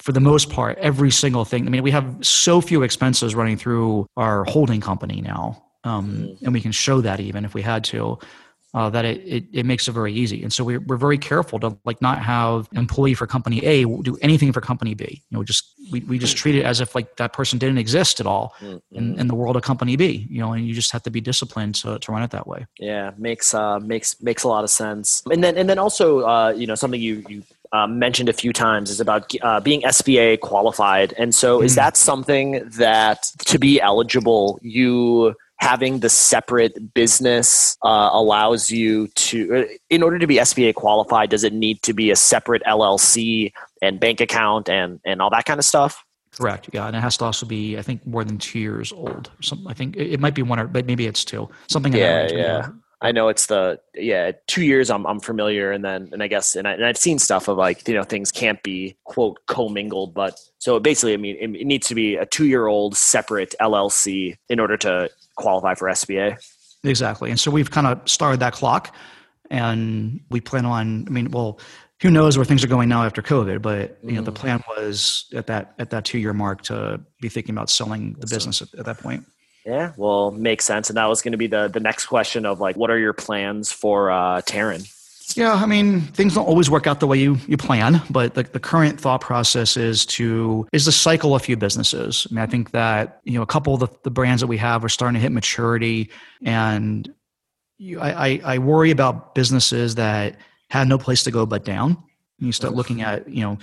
[0.00, 1.66] for the most part, every single thing.
[1.66, 6.44] I mean, we have so few expenses running through our holding company now, um, mm-hmm.
[6.44, 8.18] and we can show that even if we had to
[8.74, 10.42] uh, that it, it, it, makes it very easy.
[10.42, 14.16] And so we're, we're very careful to like not have employee for company A do
[14.22, 15.22] anything for company B.
[15.28, 18.18] You know, just we, we just treat it as if like that person didn't exist
[18.18, 18.96] at all mm-hmm.
[18.96, 20.26] in, in the world of company B.
[20.30, 22.66] You know, and you just have to be disciplined to, to run it that way.
[22.78, 25.22] Yeah, makes uh, makes makes a lot of sense.
[25.30, 27.42] And then and then also uh, you know something you you
[27.72, 31.14] uh, mentioned a few times is about uh, being SBA qualified.
[31.16, 31.64] And so, mm.
[31.64, 39.06] is that something that to be eligible, you having the separate business uh, allows you
[39.14, 42.60] to uh, in order to be sba qualified does it need to be a separate
[42.66, 46.04] llc and bank account and and all that kind of stuff?
[46.36, 46.68] Correct.
[46.72, 49.30] Yeah and it has to also be i think more than two years old.
[49.40, 51.48] Some, i think it, might be one or but maybe it's two.
[51.68, 52.28] Something yeah.
[52.32, 52.68] yeah
[53.02, 56.56] I know it's the yeah two years I'm I'm familiar and then and I guess
[56.56, 60.14] and, I, and I've seen stuff of like you know things can't be quote commingled
[60.14, 63.54] but so basically I mean it, it needs to be a two year old separate
[63.60, 66.38] LLC in order to qualify for SBA.
[66.84, 67.30] Exactly.
[67.30, 68.94] And so we've kind of started that clock
[69.50, 71.60] and we plan on, I mean, well,
[72.00, 74.36] who knows where things are going now after COVID, but you know, the mm.
[74.36, 78.26] plan was at that, at that two year mark to be thinking about selling the
[78.26, 79.24] business at, at that point.
[79.64, 80.90] Yeah, well, makes sense.
[80.90, 83.12] And that was going to be the the next question of like, what are your
[83.12, 84.82] plans for uh, Terran?
[85.36, 88.42] Yeah, I mean, things don't always work out the way you, you plan, but the,
[88.42, 92.26] the current thought process is to is to cycle a few businesses.
[92.30, 94.58] I mean, I think that you know a couple of the, the brands that we
[94.58, 96.10] have are starting to hit maturity,
[96.44, 97.12] and
[97.78, 100.36] you, I, I, I worry about businesses that
[100.70, 101.90] have no place to go but down.
[102.38, 103.58] And You start looking at you know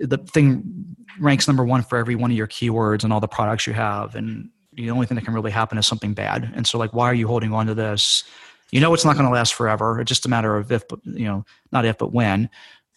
[0.00, 3.66] the thing ranks number one for every one of your keywords and all the products
[3.66, 4.50] you have, and
[4.80, 6.52] the only thing that can really happen is something bad.
[6.54, 8.24] And so, like, why are you holding on to this?
[8.70, 10.00] you know it's not going to last forever.
[10.00, 12.48] It's just a matter of if, but you know, not if, but when.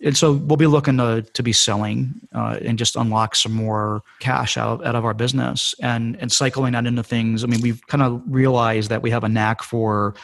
[0.03, 4.01] And so we'll be looking to, to be selling uh, and just unlock some more
[4.19, 7.43] cash out of, out of our business and, and cycling that into things.
[7.43, 10.15] I mean, we've kind of realized that we have a knack for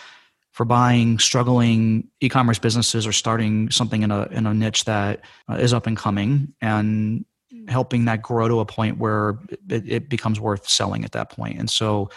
[0.51, 5.53] for buying struggling e-commerce businesses or starting something in a in a niche that uh,
[5.53, 7.23] is up and coming and
[7.69, 9.39] helping that grow to a point where
[9.69, 11.59] it, it becomes worth selling at that point.
[11.59, 12.09] And so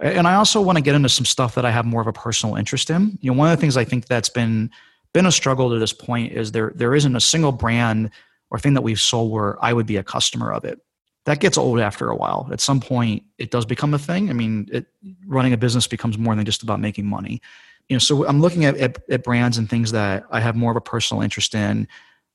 [0.00, 2.12] and I also want to get into some stuff that I have more of a
[2.12, 3.18] personal interest in.
[3.20, 4.70] You know, one of the things I think that's been
[5.12, 8.10] been a struggle to this point is there there isn't a single brand
[8.50, 10.78] or thing that we've sold where I would be a customer of it.
[11.24, 12.48] That gets old after a while.
[12.52, 14.30] At some point, it does become a thing.
[14.30, 14.86] I mean, it,
[15.26, 17.40] running a business becomes more than just about making money.
[17.88, 20.70] You know, so I'm looking at, at, at brands and things that I have more
[20.70, 21.88] of a personal interest in.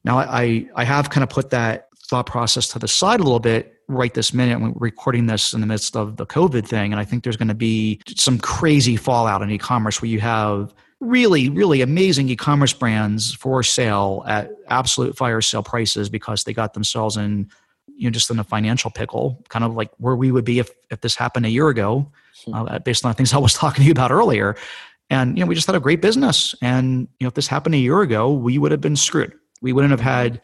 [0.03, 3.39] Now, I I have kind of put that thought process to the side a little
[3.39, 4.59] bit right this minute.
[4.59, 6.91] We're recording this in the midst of the COVID thing.
[6.91, 10.19] And I think there's going to be some crazy fallout in e commerce where you
[10.19, 16.43] have really, really amazing e commerce brands for sale at absolute fire sale prices because
[16.43, 17.49] they got themselves in,
[17.87, 20.69] you know, just in a financial pickle, kind of like where we would be if,
[20.89, 22.11] if this happened a year ago,
[22.43, 22.53] hmm.
[22.53, 24.57] uh, based on the things I was talking to you about earlier.
[25.09, 26.53] And you know, we just had a great business.
[26.61, 29.31] And you know, if this happened a year ago, we would have been screwed.
[29.61, 30.41] We wouldn't have had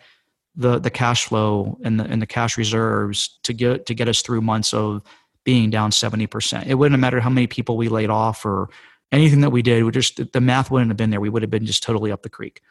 [0.57, 4.21] the the cash flow and the and the cash reserves to get to get us
[4.21, 5.03] through months of
[5.43, 6.65] being down 70%.
[6.65, 8.67] It wouldn't have mattered how many people we laid off or
[9.13, 9.85] anything that we did.
[9.85, 11.21] We just the math wouldn't have been there.
[11.21, 12.61] We would have been just totally up the creek.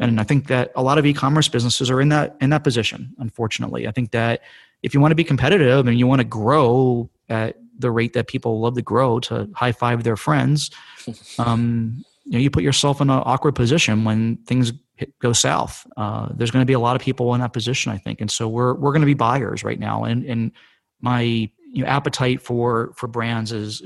[0.00, 3.14] And I think that a lot of e-commerce businesses are in that in that position.
[3.18, 4.40] Unfortunately, I think that
[4.82, 8.26] if you want to be competitive and you want to grow at the rate that
[8.26, 10.70] people love to grow to high five their friends,
[11.38, 14.72] um, you know, you put yourself in an awkward position when things
[15.20, 15.86] go south.
[15.96, 18.30] Uh, there's going to be a lot of people in that position, I think, and
[18.30, 20.04] so we're we're going to be buyers right now.
[20.04, 20.52] And and
[21.00, 23.82] my you know, appetite for for brands is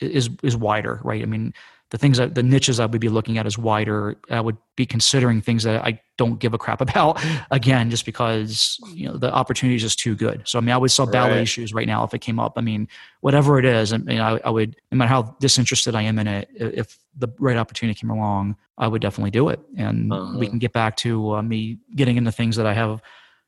[0.00, 1.22] is is wider, right?
[1.22, 1.54] I mean,
[1.90, 4.16] the things that the niches I would be looking at is wider.
[4.30, 8.78] I would be considering things that I don't give a crap about again, just because
[8.92, 10.42] you know the opportunity is just too good.
[10.46, 11.48] So I mean, I would sell ballet right.
[11.48, 12.54] shoes right now if it came up.
[12.56, 12.88] I mean,
[13.20, 16.26] whatever it is, I mean, I, I, would no matter how disinterested I am in
[16.26, 19.60] it, if the right opportunity came along, I would definitely do it.
[19.76, 20.38] And uh-huh.
[20.38, 23.02] we can get back to uh, me getting into things that I have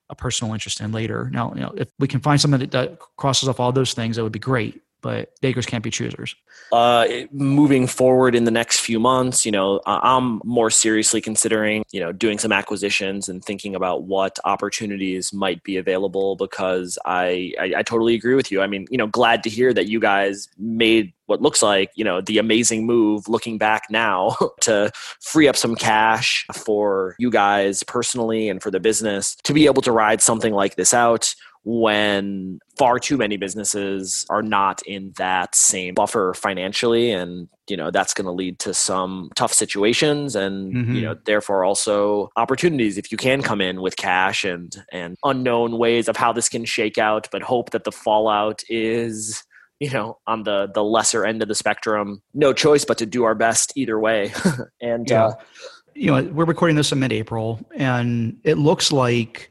[0.09, 1.31] a personal interest in later.
[1.33, 4.17] Now, you know, if we can find something that, that crosses off all those things,
[4.17, 6.35] that would be great but bakers can't be choosers.
[6.73, 12.01] Uh, moving forward in the next few months, you know, I'm more seriously considering, you
[12.01, 17.75] know, doing some acquisitions and thinking about what opportunities might be available because I, I,
[17.79, 18.63] I totally agree with you.
[18.63, 22.05] I mean, you know, glad to hear that you guys made what looks like you
[22.05, 24.91] know the amazing move looking back now to
[25.21, 29.81] free up some cash for you guys personally and for the business to be able
[29.81, 31.33] to ride something like this out
[31.65, 37.91] when far too many businesses are not in that same buffer financially and you know
[37.91, 40.95] that's going to lead to some tough situations and mm-hmm.
[40.95, 45.77] you know therefore also opportunities if you can come in with cash and and unknown
[45.77, 49.45] ways of how this can shake out but hope that the fallout is
[49.81, 53.25] you know on the the lesser end of the spectrum no choice but to do
[53.25, 54.33] our best either way
[54.81, 55.27] and yeah.
[55.27, 55.33] uh,
[55.95, 59.51] you know we're recording this in mid-april and it looks like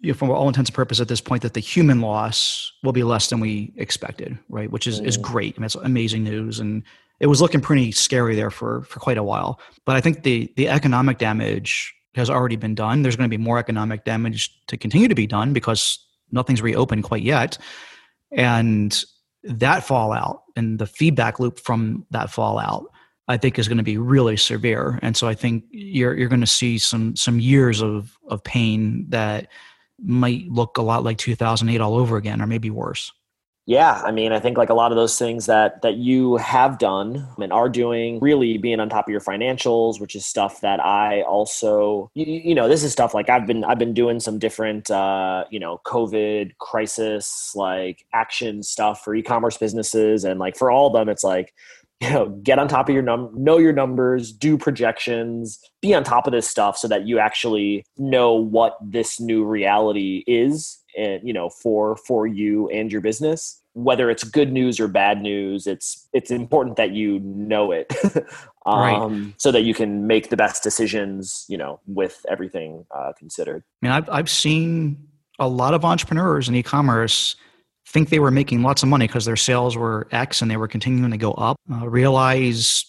[0.00, 2.92] you know, from all intents and purposes at this point that the human loss will
[2.92, 4.70] be less than we expected, right?
[4.70, 5.06] Which is, mm.
[5.06, 5.54] is great.
[5.56, 6.60] I mean, it's amazing news.
[6.60, 6.84] And
[7.20, 9.60] it was looking pretty scary there for, for quite a while.
[9.84, 13.02] But I think the, the economic damage has already been done.
[13.02, 15.98] There's going to be more economic damage to continue to be done because
[16.30, 17.58] nothing's reopened quite yet.
[18.30, 19.04] And
[19.42, 22.84] that fallout and the feedback loop from that fallout,
[23.26, 24.98] I think is going to be really severe.
[25.02, 29.06] And so I think you're, you're going to see some, some years of, of pain
[29.08, 29.48] that,
[30.00, 33.12] might look a lot like 2008 all over again or maybe worse.
[33.68, 36.78] Yeah i mean i think like a lot of those things that that you have
[36.78, 40.80] done and are doing really being on top of your financials which is stuff that
[40.82, 44.38] i also you, you know this is stuff like i've been i've been doing some
[44.38, 50.70] different uh you know covid crisis like action stuff for e-commerce businesses and like for
[50.70, 51.52] all of them it's like
[52.08, 56.04] you know get on top of your num know your numbers do projections be on
[56.04, 61.26] top of this stuff so that you actually know what this new reality is and
[61.26, 63.60] you know for for you and your business.
[63.74, 67.92] Whether it's good news or bad news it's it's important that you know it.
[68.66, 69.34] Um, right.
[69.38, 73.64] so that you can make the best decisions you know with everything uh, considered.
[73.82, 77.36] I mean I've, I've seen a lot of entrepreneurs in e-commerce
[77.88, 80.68] think they were making lots of money because their sales were X and they were
[80.68, 82.84] continuing to go up, uh, realize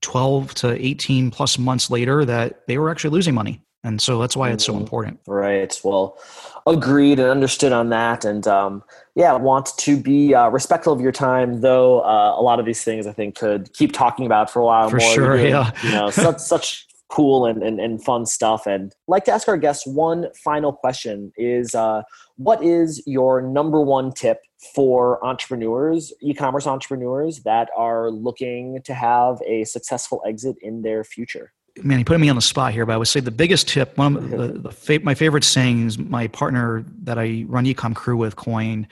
[0.00, 3.62] 12 to 18 plus months later that they were actually losing money.
[3.84, 4.82] And so that's why it's so mm-hmm.
[4.82, 5.20] important.
[5.26, 5.78] Right.
[5.84, 6.18] Well,
[6.66, 8.24] agreed and understood on that.
[8.24, 8.82] And um,
[9.14, 12.00] yeah, want to be uh, respectful of your time, though.
[12.00, 14.90] Uh, a lot of these things I think could keep talking about for a while
[14.90, 15.14] for more.
[15.14, 15.36] sure.
[15.36, 15.70] Doing, yeah.
[15.84, 18.66] You know, such, such cool and, and, and fun stuff.
[18.66, 22.02] And I'd like to ask our guests one final question is uh,
[22.36, 24.40] what is your number one tip
[24.74, 31.52] for entrepreneurs, e-commerce entrepreneurs that are looking to have a successful exit in their future?
[31.82, 33.96] Man, you put me on the spot here, but I would say the biggest tip,
[33.96, 34.30] one of
[34.62, 38.88] the, the my favorite sayings, my partner that I run Ecom Crew with coined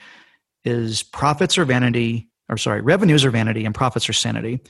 [0.63, 4.61] is profits are vanity, or sorry, revenues are vanity and profits are sanity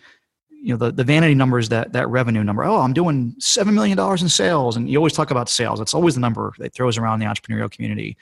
[0.62, 2.64] you know the, the vanity numbers that that revenue number.
[2.64, 4.76] Oh i'm doing seven million dollars in sales.
[4.76, 5.80] And you always talk about sales.
[5.80, 8.18] It's always the number that throws around the entrepreneurial community.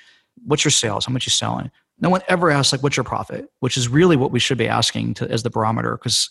[0.46, 1.06] What's your sales?
[1.06, 1.72] How much you selling?
[2.00, 3.50] No one ever asks like what's your profit?
[3.60, 5.98] Which is really what we should be asking to, as the barometer.
[5.98, 6.30] Because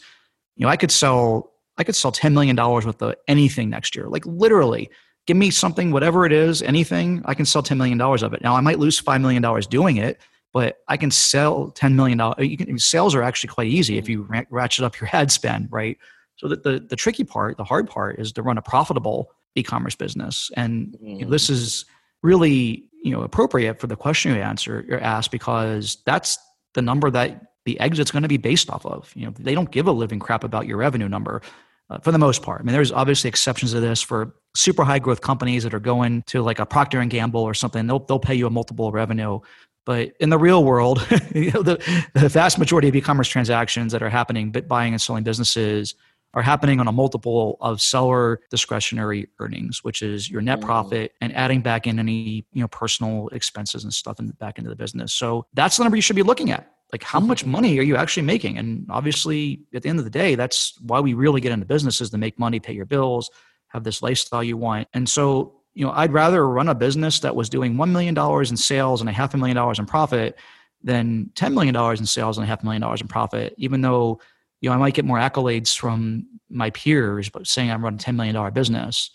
[0.56, 3.96] you know i could sell i could sell 10 million dollars worth of anything next
[3.96, 4.08] year.
[4.08, 4.90] Like literally
[5.26, 8.42] give me something whatever it is anything i can sell 10 million dollars of it.
[8.42, 10.20] Now i might lose 5 million dollars doing it
[10.54, 12.18] but I can sell $10 million.
[12.38, 15.98] You can, sales are actually quite easy if you ratchet up your ad spend, right?
[16.36, 19.96] So that the, the tricky part, the hard part is to run a profitable e-commerce
[19.96, 20.52] business.
[20.56, 21.06] And mm-hmm.
[21.06, 21.84] you know, this is
[22.22, 26.38] really, you know, appropriate for the question you answer, you're asked because that's
[26.74, 29.12] the number that the exit's going to be based off of.
[29.16, 31.42] You know, they don't give a living crap about your revenue number.
[31.90, 32.60] uh, for the most part.
[32.60, 36.22] I mean, there's obviously exceptions to this for super high growth companies that are going
[36.28, 37.86] to like a Procter and Gamble or something.
[37.86, 39.40] They'll they'll pay you a multiple of revenue.
[39.84, 44.02] But in the real world, you know, the, the vast majority of e-commerce transactions that
[44.02, 45.94] are happening, but buying and selling businesses,
[46.34, 50.64] are happening on a multiple of seller discretionary earnings, which is your net mm.
[50.64, 54.68] profit and adding back in any you know personal expenses and stuff in, back into
[54.68, 55.14] the business.
[55.14, 56.72] So that's the number you should be looking at.
[56.92, 57.52] Like how much mm-hmm.
[57.52, 58.58] money are you actually making?
[58.58, 62.00] And obviously, at the end of the day, that's why we really get into business
[62.00, 63.30] is to make money, pay your bills,
[63.68, 64.88] have this lifestyle you want.
[64.92, 68.56] And so you know, I'd rather run a business that was doing $1 million in
[68.56, 70.38] sales and a half a million dollars in profit
[70.82, 74.20] than $10 million in sales and a half a million dollars in profit, even though,
[74.60, 78.02] you know, I might get more accolades from my peers, but saying I'm running a
[78.02, 79.10] $10 million business,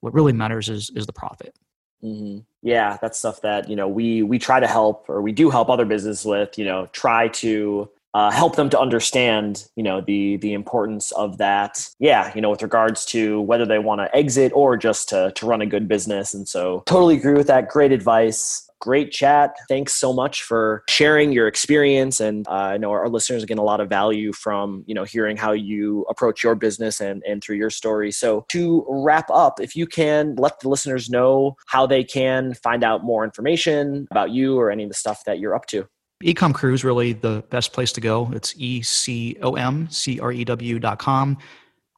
[0.00, 1.54] what really matters is, is the profit.
[2.02, 2.40] Mm-hmm.
[2.62, 5.68] Yeah, that's stuff that, you know, we, we try to help or we do help
[5.68, 10.36] other businesses with, you know, try to uh, help them to understand you know the
[10.38, 11.88] the importance of that.
[11.98, 15.46] Yeah you know with regards to whether they want to exit or just to to
[15.46, 16.34] run a good business.
[16.34, 17.68] And so totally agree with that.
[17.68, 18.66] Great advice.
[18.80, 19.56] Great chat.
[19.68, 22.18] Thanks so much for sharing your experience.
[22.18, 25.04] And uh, i know our, listeners are getting a lot of value from you know
[25.04, 28.10] hearing how you approach your business and and through your story.
[28.10, 32.82] So to wrap up if you can let the listeners know how they can find
[32.82, 35.86] out more information about you or any of the stuff that you're up to
[36.22, 38.30] Ecom Crew is really the best place to go.
[38.32, 41.38] It's E C O M C R E W dot com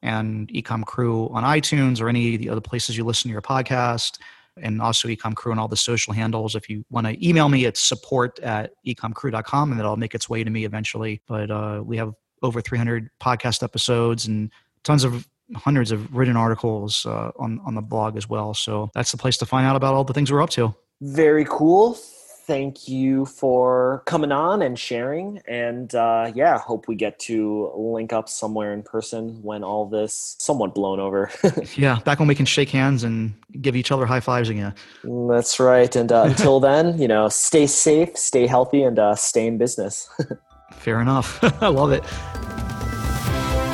[0.01, 3.41] and Ecom Crew on iTunes or any of the other places you listen to your
[3.41, 4.19] podcast.
[4.61, 6.55] And also Ecom Crew on all the social handles.
[6.55, 10.43] If you want to email me, it's support at ecomcrew.com and it'll make its way
[10.43, 11.21] to me eventually.
[11.27, 12.13] But uh, we have
[12.43, 14.51] over 300 podcast episodes and
[14.83, 18.53] tons of hundreds of written articles uh, on, on the blog as well.
[18.53, 20.73] So that's the place to find out about all the things we're up to.
[21.01, 21.97] Very cool
[22.45, 25.41] thank you for coming on and sharing.
[25.47, 30.35] And uh, yeah, hope we get to link up somewhere in person when all this
[30.39, 31.31] somewhat blown over.
[31.75, 34.73] yeah, back when we can shake hands and give each other high fives again.
[35.03, 35.95] That's right.
[35.95, 40.09] And uh, until then, you know, stay safe, stay healthy, and uh, stay in business.
[40.73, 41.39] Fair enough.
[41.61, 42.03] I love it.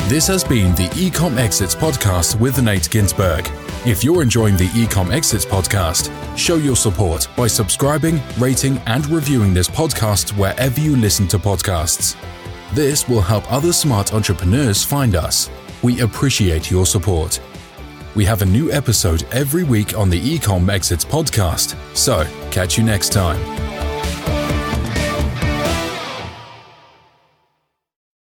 [0.10, 3.50] This has been the Ecom Exits podcast with Nate Ginsburg.
[3.86, 9.54] If you're enjoying the Ecom Exits podcast, show your support by subscribing, rating, and reviewing
[9.54, 12.18] this podcast wherever you listen to podcasts.
[12.74, 15.50] This will help other smart entrepreneurs find us.
[15.82, 17.40] We appreciate your support.
[18.16, 22.84] We have a new episode every week on the Ecom Exits podcast, so catch you
[22.84, 23.79] next time.